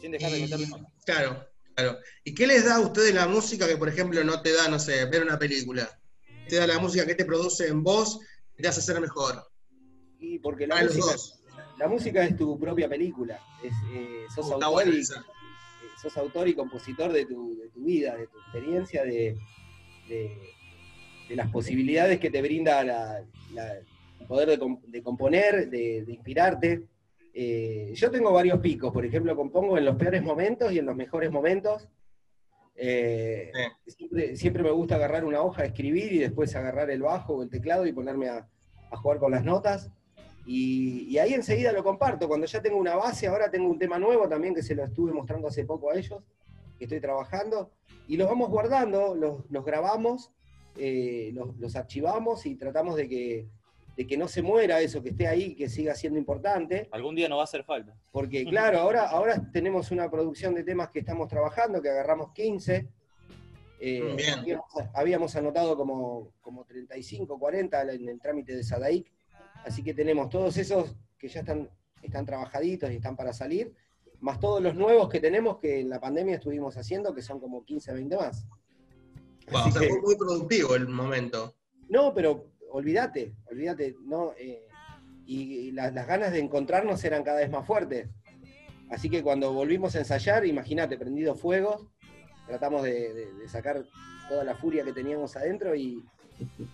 Sin 0.00 0.10
dejar 0.10 0.32
de 0.32 0.40
meterle 0.40 0.66
mano. 0.68 0.90
claro, 1.04 1.46
claro. 1.74 1.98
¿Y 2.24 2.34
qué 2.34 2.46
les 2.46 2.64
da 2.64 2.76
a 2.76 2.80
ustedes 2.80 3.14
la 3.14 3.28
música 3.28 3.68
que, 3.68 3.76
por 3.76 3.90
ejemplo, 3.90 4.24
no 4.24 4.40
te 4.40 4.54
da, 4.54 4.68
no 4.68 4.78
sé, 4.78 5.04
ver 5.04 5.22
una 5.22 5.38
película? 5.38 5.86
Te 6.48 6.56
da 6.56 6.66
la 6.66 6.78
música 6.78 7.04
que 7.04 7.14
te 7.14 7.26
produce 7.26 7.68
en 7.68 7.82
voz 7.82 8.18
y 8.56 8.62
te 8.62 8.68
hace 8.68 8.80
ser 8.80 8.98
mejor. 9.02 9.46
Y 10.18 10.38
porque 10.38 10.66
la 10.66 10.76
Para 10.76 10.86
los 10.86 10.96
música, 10.96 11.12
dos. 11.12 11.42
la 11.78 11.88
música 11.88 12.24
es 12.24 12.36
tu 12.38 12.58
propia 12.58 12.88
película. 12.88 13.38
Es, 13.62 13.74
eh, 13.92 14.24
sos, 14.34 14.50
autor 14.50 14.88
y, 14.88 15.00
eh, 15.00 15.04
sos 16.00 16.16
autor 16.16 16.48
y 16.48 16.54
compositor 16.54 17.12
de 17.12 17.26
tu, 17.26 17.58
de 17.58 17.68
tu 17.68 17.84
vida, 17.84 18.16
de 18.16 18.28
tu 18.28 18.38
experiencia, 18.38 19.04
de, 19.04 19.36
de- 20.08 20.50
de 21.28 21.36
las 21.36 21.50
posibilidades 21.50 22.18
que 22.18 22.30
te 22.30 22.40
brinda 22.42 22.82
la- 22.84 23.22
la- 23.52 23.76
el 23.76 24.26
poder 24.26 24.48
de, 24.48 24.58
com- 24.58 24.80
de 24.86 25.02
componer, 25.02 25.68
de, 25.68 26.04
de 26.04 26.12
inspirarte. 26.12 26.82
Eh, 27.34 27.92
yo 27.94 28.10
tengo 28.10 28.32
varios 28.32 28.58
picos, 28.60 28.92
por 28.92 29.04
ejemplo, 29.04 29.36
compongo 29.36 29.78
en 29.78 29.84
los 29.84 29.96
peores 29.96 30.22
momentos 30.22 30.72
y 30.72 30.78
en 30.78 30.86
los 30.86 30.96
mejores 30.96 31.30
momentos. 31.30 31.88
Eh, 32.74 33.50
siempre, 33.86 34.36
siempre 34.36 34.62
me 34.62 34.70
gusta 34.70 34.94
agarrar 34.96 35.24
una 35.24 35.42
hoja, 35.42 35.64
escribir 35.64 36.12
y 36.12 36.18
después 36.18 36.54
agarrar 36.56 36.90
el 36.90 37.02
bajo 37.02 37.34
o 37.34 37.42
el 37.42 37.50
teclado 37.50 37.86
y 37.86 37.92
ponerme 37.92 38.28
a, 38.28 38.48
a 38.90 38.96
jugar 38.96 39.18
con 39.18 39.32
las 39.32 39.44
notas. 39.44 39.90
Y, 40.46 41.02
y 41.10 41.18
ahí 41.18 41.34
enseguida 41.34 41.72
lo 41.72 41.84
comparto. 41.84 42.26
Cuando 42.26 42.46
ya 42.46 42.62
tengo 42.62 42.78
una 42.78 42.96
base, 42.96 43.26
ahora 43.26 43.50
tengo 43.50 43.68
un 43.68 43.78
tema 43.78 43.98
nuevo 43.98 44.28
también 44.28 44.54
que 44.54 44.62
se 44.62 44.74
lo 44.74 44.84
estuve 44.84 45.12
mostrando 45.12 45.48
hace 45.48 45.64
poco 45.64 45.90
a 45.90 45.96
ellos, 45.98 46.22
que 46.78 46.84
estoy 46.84 47.00
trabajando. 47.00 47.70
Y 48.06 48.16
los 48.16 48.28
vamos 48.28 48.48
guardando, 48.48 49.14
los, 49.14 49.44
los 49.50 49.64
grabamos, 49.64 50.30
eh, 50.76 51.30
los, 51.34 51.56
los 51.58 51.76
archivamos 51.76 52.46
y 52.46 52.54
tratamos 52.56 52.96
de 52.96 53.08
que, 53.08 53.48
de 53.96 54.06
que 54.06 54.16
no 54.16 54.28
se 54.28 54.42
muera 54.42 54.80
eso, 54.80 55.02
que 55.02 55.10
esté 55.10 55.26
ahí, 55.26 55.54
que 55.56 55.68
siga 55.68 55.94
siendo 55.94 56.18
importante. 56.18 56.88
Algún 56.92 57.16
día 57.16 57.28
no 57.28 57.36
va 57.36 57.42
a 57.42 57.44
hacer 57.44 57.64
falta. 57.64 57.94
Porque 58.12 58.44
claro, 58.48 58.78
ahora, 58.78 59.08
ahora 59.08 59.50
tenemos 59.52 59.90
una 59.90 60.10
producción 60.10 60.54
de 60.54 60.64
temas 60.64 60.90
que 60.90 61.00
estamos 61.00 61.28
trabajando, 61.28 61.82
que 61.82 61.90
agarramos 61.90 62.32
15. 62.32 62.88
Eh, 63.80 64.14
Bien. 64.16 64.38
habíamos, 64.38 64.66
habíamos 64.94 65.36
anotado 65.36 65.76
como, 65.76 66.32
como 66.40 66.64
35, 66.64 67.38
40 67.38 67.92
en 67.92 68.08
el 68.08 68.20
trámite 68.20 68.54
de 68.54 68.62
Sadaic. 68.62 69.12
Así 69.64 69.82
que 69.82 69.94
tenemos 69.94 70.28
todos 70.28 70.56
esos 70.56 70.96
que 71.18 71.28
ya 71.28 71.40
están, 71.40 71.68
están 72.02 72.24
trabajaditos 72.24 72.90
y 72.90 72.96
están 72.96 73.16
para 73.16 73.32
salir, 73.32 73.74
más 74.20 74.40
todos 74.40 74.60
los 74.62 74.74
nuevos 74.74 75.08
que 75.08 75.20
tenemos 75.20 75.58
que 75.58 75.80
en 75.80 75.88
la 75.90 76.00
pandemia 76.00 76.36
estuvimos 76.36 76.76
haciendo, 76.76 77.14
que 77.14 77.22
son 77.22 77.38
como 77.40 77.64
15, 77.64 77.92
20 77.92 78.16
más. 78.16 78.46
Wow, 79.50 79.60
o 79.68 79.70
sea, 79.70 79.88
fue 79.88 80.00
muy 80.02 80.16
productivo 80.16 80.74
el 80.74 80.88
momento. 80.88 81.54
No, 81.88 82.12
pero 82.12 82.50
olvídate, 82.70 83.34
olvídate, 83.50 83.96
no, 84.04 84.32
eh, 84.38 84.66
y, 85.24 85.68
y 85.68 85.70
las, 85.72 85.94
las 85.94 86.06
ganas 86.06 86.32
de 86.32 86.40
encontrarnos 86.40 87.02
eran 87.04 87.22
cada 87.22 87.38
vez 87.40 87.50
más 87.50 87.66
fuertes. 87.66 88.08
Así 88.90 89.08
que 89.10 89.22
cuando 89.22 89.52
volvimos 89.52 89.94
a 89.94 90.00
ensayar, 90.00 90.46
imagínate, 90.46 90.96
prendido 90.98 91.34
fuegos, 91.34 91.86
tratamos 92.46 92.82
de, 92.82 93.12
de- 93.14 93.32
de 93.34 93.48
sacar 93.48 93.84
toda 94.28 94.44
la 94.44 94.54
furia 94.56 94.84
que 94.84 94.92
teníamos 94.92 95.36
adentro 95.36 95.74
y, 95.74 96.02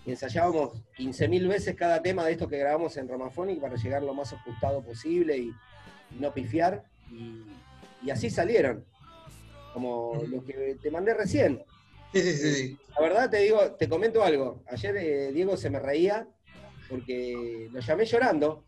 y 0.05 0.11
ensayábamos 0.11 0.73
15.000 0.99 1.49
veces 1.49 1.75
cada 1.77 2.03
tema 2.03 2.25
de 2.25 2.33
estos 2.33 2.49
que 2.49 2.59
grabamos 2.59 2.97
en 2.97 3.09
Romaphonic 3.09 3.61
para 3.61 3.77
llegar 3.77 4.03
lo 4.03 4.15
más 4.15 4.33
ajustado 4.33 4.83
posible 4.83 5.37
y, 5.37 5.53
y 6.11 6.21
no 6.21 6.33
pifiar. 6.33 6.85
Y, 7.11 7.43
y 8.03 8.11
así 8.11 8.31
salieron, 8.31 8.85
como 9.73 10.23
los 10.29 10.45
que 10.45 10.77
te 10.83 10.91
mandé 10.91 11.15
recién. 11.15 11.63
Sí, 12.13 12.21
sí, 12.23 12.33
sí. 12.37 12.55
sí. 12.55 12.79
La 12.95 13.01
verdad 13.03 13.31
te 13.31 13.39
digo, 13.39 13.73
te 13.73 13.89
comento 13.89 14.23
algo. 14.23 14.63
Ayer 14.69 14.97
eh, 14.97 15.33
Diego 15.33 15.57
se 15.57 15.71
me 15.71 15.81
reía 15.81 16.27
porque 16.89 17.69
lo 17.73 17.81
llamé 17.81 18.05
llorando. 18.05 18.65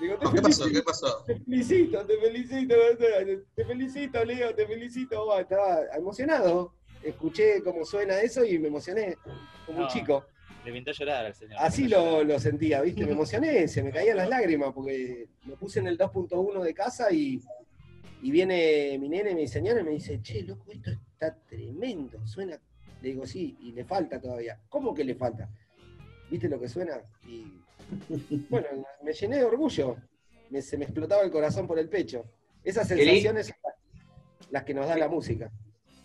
Digo, 0.00 0.16
te 0.18 0.24
No, 0.24 0.32
¿Qué 0.32 0.42
pasó? 0.42 0.64
felicito, 0.64 0.80
¿Qué 0.80 0.82
pasó? 0.84 1.24
Te 1.26 1.38
felicito, 1.40 2.06
te 2.06 2.18
felicito, 2.18 2.74
te 3.54 3.64
felicito, 3.64 4.24
Leo, 4.24 4.54
te 4.54 4.66
felicito. 4.66 5.38
Estaba 5.38 5.80
emocionado. 5.96 6.74
Escuché 7.02 7.62
cómo 7.62 7.84
suena 7.84 8.20
eso 8.20 8.44
y 8.44 8.58
me 8.58 8.68
emocioné 8.68 9.16
como 9.66 9.80
un 9.82 9.88
chico. 9.88 10.24
Le 10.64 10.72
pintó 10.72 10.92
llorar 10.92 11.26
al 11.26 11.34
señor. 11.34 11.56
Así 11.58 11.88
lo, 11.88 12.22
lo 12.22 12.38
sentía, 12.38 12.80
¿viste? 12.82 13.04
Me 13.04 13.12
emocioné, 13.12 13.66
se 13.68 13.82
me 13.82 13.90
caían 13.90 14.16
las 14.16 14.28
lágrimas 14.28 14.72
porque 14.72 15.28
lo 15.46 15.56
puse 15.56 15.80
en 15.80 15.88
el 15.88 15.98
2.1 15.98 16.62
de 16.62 16.74
casa 16.74 17.12
y, 17.12 17.40
y 18.22 18.30
viene 18.30 18.96
mi 19.00 19.08
nene, 19.08 19.34
mi 19.34 19.48
señora, 19.48 19.80
y 19.80 19.84
me 19.84 19.90
dice, 19.90 20.20
che, 20.22 20.42
loco, 20.42 20.70
esto 20.70 20.90
está 20.90 21.34
tremendo, 21.48 22.24
suena. 22.26 22.60
Le 23.00 23.08
digo, 23.08 23.26
sí, 23.26 23.56
y 23.60 23.72
le 23.72 23.84
falta 23.84 24.20
todavía. 24.20 24.60
¿Cómo 24.68 24.94
que 24.94 25.02
le 25.02 25.16
falta? 25.16 25.48
¿Viste 26.30 26.48
lo 26.48 26.60
que 26.60 26.68
suena? 26.68 27.00
Y 27.26 27.44
bueno, 28.48 28.68
me 29.02 29.12
llené 29.12 29.38
de 29.38 29.44
orgullo. 29.44 29.96
Me- 30.50 30.62
se 30.62 30.78
me 30.78 30.84
explotaba 30.84 31.22
el 31.22 31.30
corazón 31.32 31.66
por 31.66 31.78
el 31.80 31.88
pecho. 31.88 32.24
Esas 32.62 32.86
sensaciones 32.86 33.46
son 33.48 33.56
las 34.50 34.62
que 34.62 34.74
nos 34.74 34.86
da 34.86 34.96
la 34.96 35.08
música. 35.08 35.50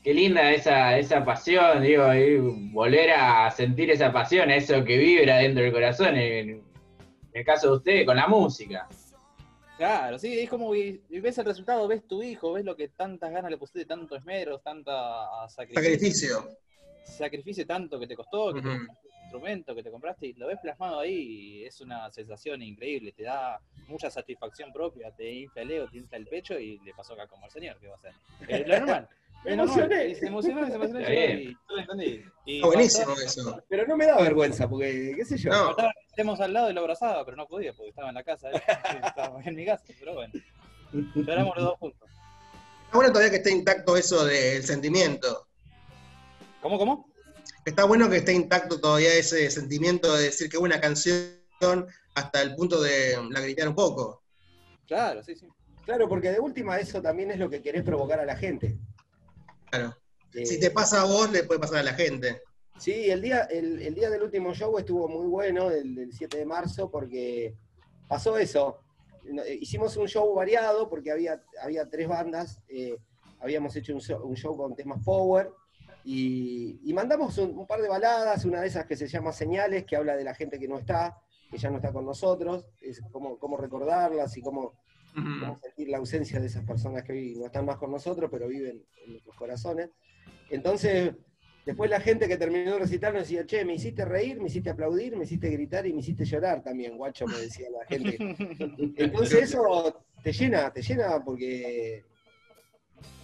Qué 0.07 0.13
linda 0.13 0.53
esa, 0.53 0.97
esa 0.97 1.25
pasión, 1.25 1.83
digo, 1.83 2.13
y 2.13 2.37
volver 2.71 3.11
a 3.11 3.51
sentir 3.51 3.91
esa 3.91 4.09
pasión, 4.09 4.49
eso 4.49 4.81
que 4.85 4.97
vibra 4.97 5.39
dentro 5.39 5.61
del 5.61 5.73
corazón, 5.73 6.15
en, 6.15 6.49
en 6.49 6.63
el 7.33 7.43
caso 7.43 7.71
de 7.71 7.75
usted, 7.75 8.05
con 8.05 8.15
la 8.15 8.25
música. 8.25 8.87
Claro, 9.75 10.17
sí, 10.17 10.39
es 10.39 10.49
como 10.49 10.71
que 10.71 11.01
ves 11.09 11.37
el 11.39 11.43
resultado, 11.43 11.89
ves 11.89 12.07
tu 12.07 12.23
hijo, 12.23 12.53
ves 12.53 12.63
lo 12.63 12.77
que 12.77 12.87
tantas 12.87 13.33
ganas 13.33 13.51
le 13.51 13.57
pusiste, 13.57 13.83
tanto 13.83 14.15
esmero, 14.15 14.59
tanta 14.59 15.27
sacrificio, 15.49 16.37
Sacrificio. 16.37 16.57
sacrificio 17.03 17.67
tanto 17.67 17.99
que 17.99 18.07
te 18.07 18.15
costó, 18.15 18.53
que 18.53 18.61
te 18.61 18.69
compraste 18.69 19.07
un 19.09 19.23
instrumento, 19.23 19.75
que 19.75 19.83
te 19.83 19.91
compraste 19.91 20.27
y 20.27 20.33
lo 20.35 20.47
ves 20.47 20.59
plasmado 20.61 21.01
ahí 21.01 21.15
y 21.15 21.65
es 21.65 21.81
una 21.81 22.09
sensación 22.13 22.61
increíble, 22.61 23.11
te 23.11 23.23
da 23.23 23.59
mucha 23.89 24.09
satisfacción 24.09 24.71
propia, 24.71 25.11
te 25.11 25.29
infla 25.29 25.63
el 25.63 25.71
ego, 25.71 25.89
te 25.89 25.97
infla 25.97 26.17
el 26.17 26.27
pecho 26.27 26.57
y 26.57 26.79
le 26.85 26.93
pasó 26.93 27.11
acá 27.11 27.27
como 27.27 27.43
al 27.43 27.51
señor, 27.51 27.77
¿qué 27.81 27.87
va 27.87 27.95
a 27.95 27.97
hacer? 27.97 28.13
Es 28.47 28.65
lo 28.65 28.79
normal. 28.79 29.09
Me 29.45 29.53
emocioné. 29.53 30.15
Se 30.15 30.27
emocionó, 30.27 30.65
y 30.65 30.69
se 30.69 30.75
emocionó, 30.75 31.01
y 31.09 31.45
yo 31.45 31.57
lo 31.69 31.79
entendí. 31.79 32.23
Y 32.45 32.55
Está 32.55 32.67
buenísimo 32.67 33.13
eso. 33.13 33.63
Pero 33.69 33.87
no 33.87 33.97
me 33.97 34.05
da 34.05 34.17
vergüenza, 34.21 34.67
porque, 34.69 35.13
qué 35.15 35.25
sé 35.25 35.37
yo. 35.37 35.51
No. 35.51 35.75
Estemos 36.09 36.39
al 36.41 36.53
lado 36.53 36.69
y 36.69 36.73
lo 36.73 36.81
abrazaba, 36.81 37.23
pero 37.23 37.37
no 37.37 37.47
podía 37.47 37.73
porque 37.73 37.89
estaba 37.89 38.09
en 38.09 38.15
la 38.15 38.23
casa, 38.23 38.49
¿eh? 38.51 38.61
estaba 39.05 39.41
en 39.43 39.55
mi 39.55 39.65
casa, 39.65 39.83
pero 39.99 40.15
bueno. 40.15 40.33
Lloramos 41.15 41.55
los 41.55 41.65
dos 41.65 41.79
juntos. 41.79 42.09
Está 42.85 42.97
bueno 42.97 43.11
todavía 43.11 43.31
que 43.31 43.37
esté 43.37 43.51
intacto 43.51 43.97
eso 43.97 44.25
del 44.25 44.63
sentimiento. 44.63 45.47
¿Cómo, 46.61 46.77
cómo? 46.77 47.13
Está 47.65 47.83
bueno 47.83 48.09
que 48.09 48.17
esté 48.17 48.33
intacto 48.33 48.79
todavía 48.79 49.13
ese 49.13 49.49
sentimiento 49.51 50.15
de 50.15 50.23
decir 50.23 50.49
que 50.49 50.57
buena 50.57 50.79
canción 50.79 51.85
hasta 52.15 52.41
el 52.41 52.55
punto 52.55 52.81
de 52.81 53.17
la 53.29 53.41
gritar 53.41 53.67
un 53.67 53.75
poco. 53.75 54.23
Claro, 54.87 55.21
sí, 55.23 55.35
sí. 55.35 55.47
Claro, 55.85 56.07
porque 56.07 56.31
de 56.31 56.39
última 56.39 56.79
eso 56.79 57.01
también 57.01 57.31
es 57.31 57.39
lo 57.39 57.49
que 57.49 57.61
querés 57.61 57.83
provocar 57.83 58.19
a 58.19 58.25
la 58.25 58.35
gente. 58.35 58.77
Claro. 59.69 59.95
Eh, 60.33 60.45
Si 60.45 60.59
te 60.59 60.71
pasa 60.71 61.01
a 61.01 61.05
vos, 61.05 61.31
le 61.31 61.43
puede 61.43 61.59
pasar 61.59 61.77
a 61.79 61.83
la 61.83 61.93
gente. 61.93 62.41
Sí, 62.77 63.09
el 63.09 63.21
día, 63.21 63.41
el, 63.45 63.81
el 63.81 63.95
día 63.95 64.09
del 64.09 64.21
último 64.21 64.53
show 64.53 64.77
estuvo 64.77 65.07
muy 65.07 65.27
bueno, 65.27 65.71
el 65.71 65.95
del 65.95 66.13
7 66.13 66.37
de 66.37 66.45
marzo, 66.45 66.91
porque 66.91 67.55
pasó 68.07 68.37
eso. 68.37 68.79
Eh, 69.45 69.57
Hicimos 69.61 69.97
un 69.97 70.07
show 70.07 70.33
variado 70.33 70.87
porque 70.89 71.11
había, 71.11 71.41
había 71.61 71.89
tres 71.89 72.07
bandas. 72.07 72.61
eh, 72.69 72.97
habíamos 73.39 73.75
hecho 73.75 73.93
un 73.93 74.01
show, 74.01 74.23
un 74.25 74.35
show 74.35 74.57
con 74.57 74.75
temas 74.75 75.03
power 75.03 75.51
y, 76.03 76.79
y 76.83 76.93
mandamos 76.93 77.37
un, 77.37 77.55
un 77.57 77.67
par 77.67 77.81
de 77.81 77.87
baladas, 77.87 78.45
una 78.45 78.61
de 78.61 78.67
esas 78.67 78.85
que 78.87 78.95
se 78.95 79.07
llama 79.07 79.31
Señales, 79.31 79.85
que 79.85 79.95
habla 79.95 80.15
de 80.15 80.23
la 80.23 80.33
gente 80.33 80.57
que 80.57 80.67
no 80.67 80.79
está, 80.79 81.19
que 81.51 81.57
ya 81.59 81.69
no 81.69 81.75
está 81.77 81.91
con 81.93 82.03
nosotros, 82.05 82.65
es 82.81 82.99
cómo, 83.11 83.37
cómo 83.37 83.57
recordarlas 83.57 84.35
y 84.37 84.41
cómo, 84.41 84.73
cómo 85.23 85.59
sentir 85.61 85.89
la 85.89 85.97
ausencia 85.97 86.39
de 86.39 86.47
esas 86.47 86.63
personas 86.63 87.03
que 87.03 87.13
hoy 87.13 87.35
no 87.37 87.45
están 87.47 87.65
más 87.65 87.77
con 87.77 87.91
nosotros, 87.91 88.29
pero 88.31 88.47
viven 88.47 88.83
en 89.03 89.11
nuestros 89.11 89.35
corazones. 89.35 89.89
Entonces, 90.49 91.13
después 91.65 91.89
la 91.89 91.99
gente 91.99 92.27
que 92.27 92.37
terminó 92.37 92.73
de 92.73 92.79
recitar 92.79 93.13
nos 93.13 93.23
decía, 93.23 93.45
che, 93.45 93.65
me 93.65 93.73
hiciste 93.73 94.05
reír, 94.05 94.39
me 94.39 94.47
hiciste 94.47 94.69
aplaudir, 94.69 95.15
me 95.15 95.25
hiciste 95.25 95.49
gritar 95.49 95.85
y 95.85 95.93
me 95.93 95.99
hiciste 95.99 96.25
llorar 96.25 96.63
también, 96.63 96.97
guacho, 96.97 97.25
me 97.25 97.37
decía 97.37 97.67
la 97.69 97.85
gente. 97.85 98.17
Entonces 98.97 99.43
eso 99.43 100.05
te 100.23 100.31
llena, 100.31 100.71
te 100.71 100.81
llena 100.81 101.23
porque 101.23 102.05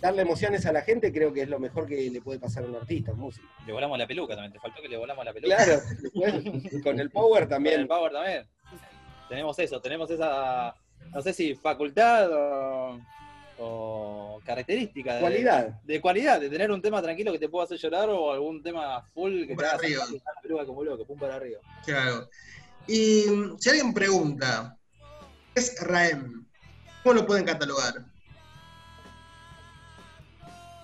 darle 0.02 0.22
emociones 0.22 0.66
a 0.66 0.74
la 0.74 0.82
gente 0.82 1.12
creo 1.12 1.32
que 1.34 1.44
es 1.44 1.50
lo 1.50 1.60
mejor 1.60 1.88
que 1.88 2.10
le 2.10 2.22
puede 2.22 2.40
pasar 2.40 2.64
a 2.64 2.68
un 2.68 2.76
artista, 2.76 3.12
a 3.12 3.14
un 3.14 3.22
músico. 3.22 3.48
Le 3.66 3.74
volamos 3.74 3.98
la 3.98 4.08
peluca 4.08 4.36
también, 4.36 4.54
te 4.54 4.60
faltó 4.60 4.82
que 4.82 4.90
le 4.90 4.98
volamos 4.98 5.24
la 5.24 5.34
peluca. 5.34 5.56
Claro, 5.56 5.82
después, 6.02 6.84
con 6.84 7.00
el 7.00 7.10
power 7.10 7.44
Con 7.44 7.44
el 7.44 7.50
también. 7.50 7.88
Power 7.88 8.12
también. 8.12 8.48
Tenemos 9.30 9.58
eso, 9.58 9.82
tenemos 9.82 10.12
esa, 10.12 10.76
no 11.14 11.22
sé 11.22 11.34
si 11.34 11.56
facultad 11.56 12.30
o, 12.32 13.00
o 13.60 14.42
característica 14.46 15.16
de 15.16 15.20
Cualidad. 15.22 15.82
de 15.84 16.02
cualidad, 16.02 16.40
de 16.42 16.50
tener 16.50 16.72
un 16.72 16.82
tema 16.82 17.02
tranquilo 17.02 17.32
que 17.32 17.40
te 17.40 17.50
pueda 17.50 17.66
hacer 17.66 17.78
llorar 17.78 18.10
o 18.10 18.32
algún 18.32 18.62
tema 18.62 19.02
full 19.14 19.42
que 19.42 19.48
Pum 19.48 19.48
te 19.48 19.56
para 19.56 19.70
haga 19.70 19.78
arriba. 20.44 20.66
como 20.66 20.84
loco, 20.84 21.06
pum 21.06 21.20
para 21.20 21.36
arriba. 21.36 21.60
Claro. 21.86 22.30
Y 22.88 23.24
si 23.60 23.70
alguien 23.70 23.94
pregunta, 23.94 24.78
¿qué 25.54 25.62
es 25.62 25.76
Raem? 25.82 26.46
¿Cómo 27.04 27.16
lo 27.16 27.26
pueden 27.26 27.46
catalogar? 27.46 28.06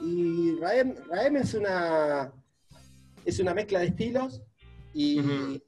Y 0.01 0.55
Raem, 0.61 0.95
Raem 1.09 1.37
es 1.37 1.53
una 1.53 2.31
es 3.25 3.39
una 3.39 3.53
mezcla 3.53 3.79
de 3.79 3.87
estilos 3.87 4.41
y. 4.93 5.61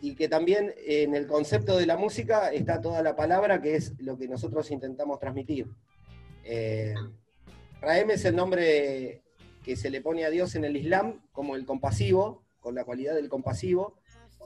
y 0.00 0.14
que 0.14 0.28
también 0.28 0.74
en 0.86 1.14
el 1.14 1.26
concepto 1.26 1.76
de 1.76 1.86
la 1.86 1.96
música 1.96 2.52
está 2.52 2.80
toda 2.80 3.02
la 3.02 3.16
palabra 3.16 3.60
que 3.60 3.76
es 3.76 3.98
lo 4.00 4.16
que 4.16 4.28
nosotros 4.28 4.70
intentamos 4.70 5.18
transmitir. 5.18 5.66
Eh, 6.44 6.94
Raem 7.80 8.10
es 8.10 8.24
el 8.24 8.36
nombre 8.36 9.22
que 9.64 9.76
se 9.76 9.90
le 9.90 10.00
pone 10.00 10.24
a 10.24 10.30
Dios 10.30 10.54
en 10.54 10.64
el 10.64 10.76
Islam 10.76 11.20
como 11.32 11.56
el 11.56 11.66
compasivo, 11.66 12.42
con 12.60 12.74
la 12.74 12.84
cualidad 12.84 13.14
del 13.14 13.28
compasivo, 13.28 13.98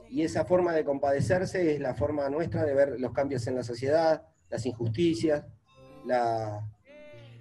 y 0.09 0.21
esa 0.21 0.45
forma 0.45 0.73
de 0.73 0.83
compadecerse 0.83 1.73
es 1.73 1.79
la 1.79 1.95
forma 1.95 2.29
nuestra 2.29 2.65
de 2.65 2.73
ver 2.73 2.99
los 2.99 3.13
cambios 3.13 3.47
en 3.47 3.55
la 3.55 3.63
sociedad, 3.63 4.27
las 4.49 4.65
injusticias, 4.65 5.45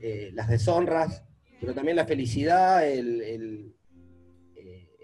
eh, 0.00 0.30
las 0.32 0.48
deshonras, 0.48 1.22
pero 1.60 1.74
también 1.74 1.96
la 1.96 2.06
felicidad, 2.06 2.88
el, 2.88 3.20
eh, 3.22 3.72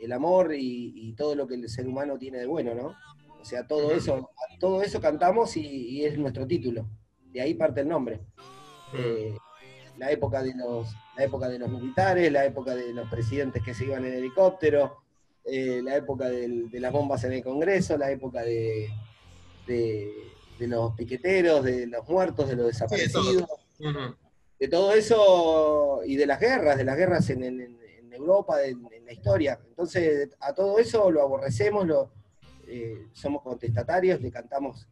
el 0.03 0.13
amor 0.13 0.55
y, 0.55 0.93
y 0.97 1.13
todo 1.15 1.35
lo 1.35 1.47
que 1.47 1.55
el 1.55 1.69
ser 1.69 1.87
humano 1.87 2.19
tiene 2.19 2.39
de 2.39 2.47
bueno, 2.47 2.75
¿no? 2.75 2.95
O 3.41 3.45
sea, 3.45 3.67
todo 3.67 3.93
eso, 3.93 4.31
todo 4.59 4.83
eso 4.83 5.01
cantamos 5.01 5.57
y, 5.57 5.61
y 5.67 6.05
es 6.05 6.19
nuestro 6.19 6.47
título. 6.47 6.89
De 7.33 7.41
ahí 7.41 7.55
parte 7.55 7.81
el 7.83 7.89
nombre. 7.89 8.21
Eh, 8.95 9.37
la 9.99 10.11
época 10.11 10.43
de 10.43 10.55
los, 10.55 10.89
la 11.17 11.25
época 11.25 11.49
de 11.49 11.59
los 11.59 11.69
militares, 11.71 12.31
la 12.33 12.45
época 12.45 12.75
de 12.75 12.93
los 12.93 13.09
presidentes 13.09 13.63
que 13.63 13.75
se 13.75 13.85
iban 13.85 14.05
en 14.05 14.15
helicóptero, 14.15 14.99
eh, 15.45 15.81
la 15.83 15.97
época 15.97 16.29
del- 16.29 16.71
de 16.71 16.81
las 16.81 16.93
bombas 16.93 17.25
en 17.25 17.33
el 17.33 17.43
Congreso, 17.43 17.97
la 17.97 18.11
época 18.11 18.43
de, 18.43 18.89
de- 19.67 20.13
de 20.59 20.67
los 20.69 20.95
piqueteros, 20.95 21.63
de 21.65 21.87
los 21.87 22.09
muertos, 22.09 22.49
de 22.49 22.57
los 22.57 22.67
Sí, 22.77 22.79
de 22.81 22.87
desaparecidos 22.87 23.49
de 24.59 24.67
todo 24.69 24.93
eso 24.93 26.01
y 26.05 26.17
de 26.17 26.27
las 26.27 26.41
guerras, 26.41 26.77
de 26.77 26.85
las 26.85 26.97
guerras 26.97 27.31
en, 27.31 27.45
en- 27.45 27.61
en 27.61 27.78
Europa, 28.19 28.63
en, 28.65 28.87
en 28.93 29.05
la 29.07 29.13
historia. 29.13 29.59
Entonces, 29.69 30.29
a 30.41 30.53
todo 30.55 30.79
eso 30.79 31.11
lo 31.11 31.23
aborrecemos, 31.23 31.87
lo, 31.87 32.13
eh, 32.67 33.07
somos 33.13 33.43
contestatarios, 33.43 34.21
le 34.21 34.31
cantamos 34.31 34.87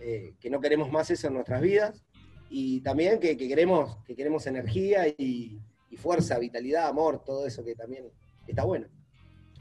eh, 0.00 0.34
que 0.40 0.50
no 0.50 0.60
queremos 0.60 0.90
más 0.92 1.10
eso 1.10 1.26
en 1.28 1.34
nuestras 1.34 1.60
vidas 1.60 2.02
y 2.50 2.80
también 2.82 3.18
que, 3.20 3.36
que 3.36 3.48
queremos, 3.48 3.98
que 4.06 4.14
queremos 4.14 4.46
energía 4.46 5.08
y, 5.08 5.58
y 5.90 5.96
fuerza, 5.96 6.38
vitalidad, 6.38 6.86
amor, 6.88 7.22
todo 7.24 7.46
eso 7.46 7.64
que 7.64 7.74
también 7.74 8.04
está 8.46 8.64
bueno. 8.64 8.86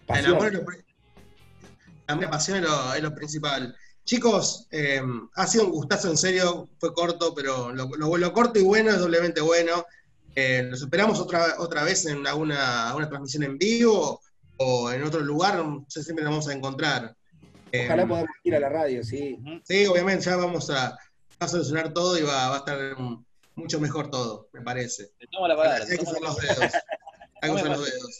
El 0.07 0.25
amor 0.35 0.47
es 0.47 0.53
lo, 0.53 0.59
la 2.21 2.29
pasión 2.29 2.57
es 2.59 2.63
lo, 2.63 2.93
es 2.93 3.03
lo 3.03 3.13
principal. 3.15 3.75
Chicos, 4.05 4.67
eh, 4.71 5.01
ha 5.35 5.47
sido 5.47 5.65
un 5.65 5.71
gustazo, 5.71 6.09
en 6.09 6.15
serio, 6.15 6.69
fue 6.79 6.93
corto, 6.93 7.33
pero 7.35 7.73
lo, 7.73 7.89
lo- 7.97 8.15
lo 8.17 8.33
corto 8.33 8.57
y 8.59 8.63
bueno 8.63 8.91
es 8.91 8.99
doblemente 8.99 9.41
bueno. 9.41 9.85
Eh, 10.39 10.61
los 10.69 10.83
esperamos 10.83 11.19
otra, 11.19 11.55
otra 11.57 11.83
vez 11.83 12.05
en 12.05 12.27
alguna, 12.27 12.89
alguna 12.89 13.09
transmisión 13.09 13.41
en 13.41 13.57
vivo 13.57 14.21
o 14.57 14.91
en 14.91 15.01
otro 15.03 15.21
lugar, 15.21 15.55
no 15.55 15.83
sé, 15.89 16.03
siempre 16.03 16.23
nos 16.23 16.31
vamos 16.33 16.47
a 16.47 16.53
encontrar. 16.53 17.15
Ojalá 17.73 18.03
Eh, 18.03 18.05
podamos 18.05 18.29
ir 18.43 18.55
a 18.55 18.59
la 18.59 18.69
radio, 18.69 19.03
sí. 19.03 19.39
Sí, 19.63 19.87
obviamente, 19.87 20.25
ya 20.25 20.35
vamos 20.35 20.69
a, 20.69 20.95
a 21.39 21.47
solucionar 21.47 21.91
todo 21.91 22.19
y 22.19 22.21
va, 22.21 22.49
va 22.49 22.55
a 22.55 22.59
estar 22.59 22.77
mucho 23.55 23.79
mejor 23.79 24.11
todo, 24.11 24.47
me 24.53 24.61
parece. 24.61 25.09
Te 25.17 25.25
tomo 25.31 25.47
la 25.47 25.57
palabra. 25.57 25.83
Hay 25.89 25.97
que 25.97 26.03
usar 26.03 26.21
los 26.21 26.37
dedos. 26.37 26.73
Hay 27.41 27.49
que 27.49 27.55
usar 27.55 27.69
los 27.69 27.85
dedos. 27.85 28.19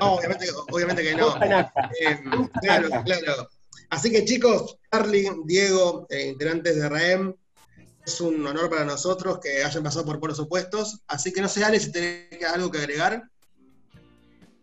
No, 0.00 0.14
obviamente, 0.14 0.46
obviamente 0.72 1.02
que 1.04 1.14
no. 1.14 1.36
Eh, 1.40 2.20
claro, 2.60 2.88
claro. 3.04 3.48
Así 3.90 4.10
que 4.10 4.24
chicos, 4.24 4.76
Charlie, 4.90 5.30
Diego, 5.44 6.04
eh, 6.10 6.26
integrantes 6.30 6.74
de 6.76 6.88
RAEM, 6.88 7.32
es 8.08 8.20
un 8.20 8.44
honor 8.46 8.68
para 8.70 8.84
nosotros 8.84 9.38
que 9.38 9.62
hayan 9.62 9.82
pasado 9.82 10.04
por 10.06 10.18
polos 10.18 10.40
opuestos. 10.40 11.00
Así 11.06 11.32
que 11.32 11.40
no 11.40 11.48
sé, 11.48 11.64
Ale, 11.64 11.78
si 11.78 11.92
tenés 11.92 12.42
algo 12.52 12.70
que 12.70 12.78
agregar. 12.78 13.22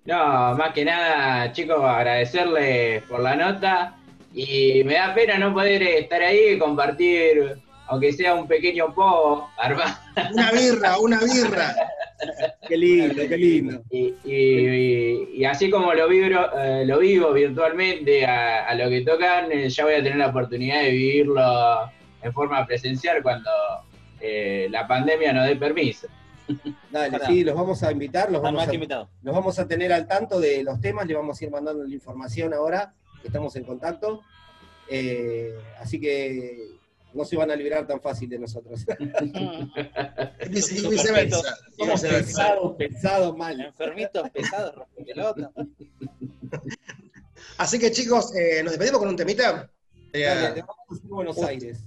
No, 0.05 0.55
más 0.55 0.73
que 0.73 0.85
nada, 0.85 1.51
chicos, 1.51 1.79
agradecerles 1.83 3.01
por 3.03 3.21
la 3.21 3.35
nota 3.35 3.95
y 4.33 4.83
me 4.83 4.95
da 4.95 5.13
pena 5.15 5.37
no 5.37 5.53
poder 5.53 5.81
estar 5.81 6.21
ahí 6.21 6.53
y 6.53 6.59
compartir, 6.59 7.55
aunque 7.87 8.13
sea 8.13 8.35
un 8.35 8.47
pequeño 8.47 8.93
poco, 8.93 9.49
armado. 9.57 9.95
Una 10.33 10.51
birra, 10.51 10.99
una 10.99 11.19
birra. 11.21 11.75
Qué 12.67 12.77
lindo, 12.77 13.23
qué 13.27 13.37
lindo. 13.37 13.81
Y, 13.91 14.13
y- 14.23 15.29
y 15.35 15.45
así 15.45 15.69
como 15.69 15.93
lo, 15.93 16.07
vibro, 16.07 16.49
eh, 16.57 16.83
lo 16.85 16.99
vivo 16.99 17.33
virtualmente 17.33 18.25
a, 18.25 18.67
a 18.67 18.73
lo 18.73 18.89
que 18.89 19.01
tocan, 19.01 19.51
eh, 19.51 19.69
ya 19.69 19.83
voy 19.83 19.95
a 19.95 20.03
tener 20.03 20.15
la 20.17 20.27
oportunidad 20.27 20.81
de 20.81 20.91
vivirlo 20.91 21.91
en 22.25 22.33
forma 22.33 22.65
presencial 22.65 23.21
cuando 23.21 23.51
eh, 24.19 24.67
la 24.71 24.87
pandemia 24.87 25.31
nos 25.31 25.47
dé 25.47 25.55
permiso. 25.55 26.07
Dale, 26.91 27.19
sí, 27.25 27.43
los 27.43 27.55
vamos 27.55 27.83
a 27.83 27.91
invitar, 27.91 28.31
los 28.31 28.41
vamos 28.41 28.67
a, 28.67 28.71
los 28.73 29.35
vamos 29.35 29.59
a 29.59 29.67
tener 29.67 29.93
al 29.93 30.07
tanto 30.07 30.39
de 30.39 30.63
los 30.63 30.79
temas, 30.81 31.05
le 31.05 31.15
vamos 31.15 31.39
a 31.39 31.45
ir 31.45 31.51
mandando 31.51 31.83
la 31.83 31.93
información 31.93 32.53
ahora, 32.53 32.93
que 33.21 33.27
estamos 33.27 33.55
en 33.55 33.63
contacto. 33.63 34.21
Eh, 34.89 35.55
así 35.79 35.99
que 35.99 36.75
no 37.13 37.25
se 37.25 37.37
van 37.37 37.49
a 37.49 37.55
librar 37.55 37.87
tan 37.87 38.01
fácil 38.01 38.29
de 38.29 38.39
nosotros. 38.39 38.85
Y 40.47 40.87
viceversa. 40.87 41.57
Somos 41.77 42.01
pesados, 42.01 42.75
pesados 42.77 43.37
mal. 43.37 43.59
Enfermitos, 43.59 44.29
pesados, 44.29 44.87
pelota. 45.05 45.51
Así 47.57 47.79
que 47.79 47.91
chicos, 47.91 48.35
eh, 48.35 48.61
nos 48.63 48.73
despedimos 48.73 48.99
con 48.99 49.09
un 49.09 49.15
temita. 49.15 49.69
Eh, 50.13 50.23
Dale, 50.23 50.51
te 50.51 50.61
vamos 50.61 51.03
a 51.03 51.07
Buenos 51.07 51.37
Aires. 51.43 51.83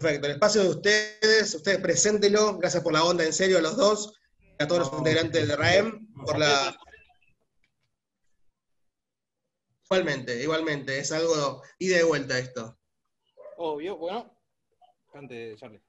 Perfecto, 0.00 0.28
el 0.28 0.32
espacio 0.32 0.62
de 0.62 0.68
ustedes, 0.70 1.54
ustedes 1.54 1.78
preséntelo, 1.78 2.56
gracias 2.56 2.82
por 2.82 2.94
la 2.94 3.04
onda, 3.04 3.22
en 3.22 3.34
serio, 3.34 3.58
a 3.58 3.60
los 3.60 3.76
dos, 3.76 4.18
y 4.58 4.62
a 4.62 4.66
todos 4.66 4.90
los 4.90 4.98
integrantes 4.98 5.46
de 5.46 5.54
RAEM, 5.54 6.06
por 6.24 6.38
la... 6.38 6.74
Igualmente, 9.84 10.42
igualmente, 10.42 10.98
es 10.98 11.12
algo 11.12 11.62
ida 11.78 11.96
y 11.96 11.98
de 11.98 12.04
vuelta 12.04 12.38
esto. 12.38 12.78
Obvio, 13.58 13.98
bueno. 13.98 14.34
Cante, 15.12 15.54
Charlie. 15.56 15.82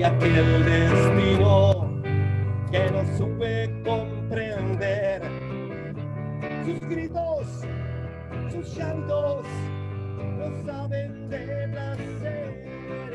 De 0.00 0.06
aquel 0.06 0.64
destino 0.64 2.00
que 2.70 2.90
no 2.90 3.04
supe 3.18 3.70
comprender. 3.84 5.20
Sus 6.64 6.80
gritos, 6.88 7.46
sus 8.50 8.76
llantos, 8.78 9.44
no 10.38 10.64
saben 10.64 11.28
de 11.28 11.68
placeres. 11.72 13.10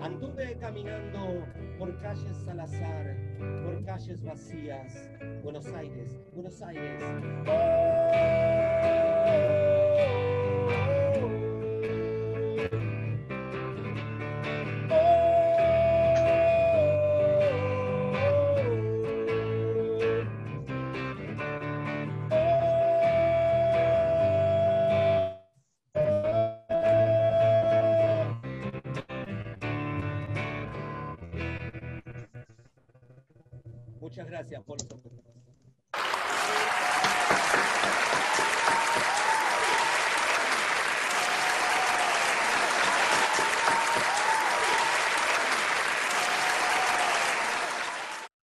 Anduve 0.00 0.56
caminando 0.60 1.44
por 1.80 1.92
calles 2.00 2.46
al 2.48 2.60
azar, 2.60 3.16
por 3.64 3.84
calles 3.84 4.22
vacías, 4.22 5.10
Buenos 5.42 5.66
Aires, 5.66 6.20
Buenos 6.32 6.62
Aires. 6.62 7.02
Muchas 7.40 8.55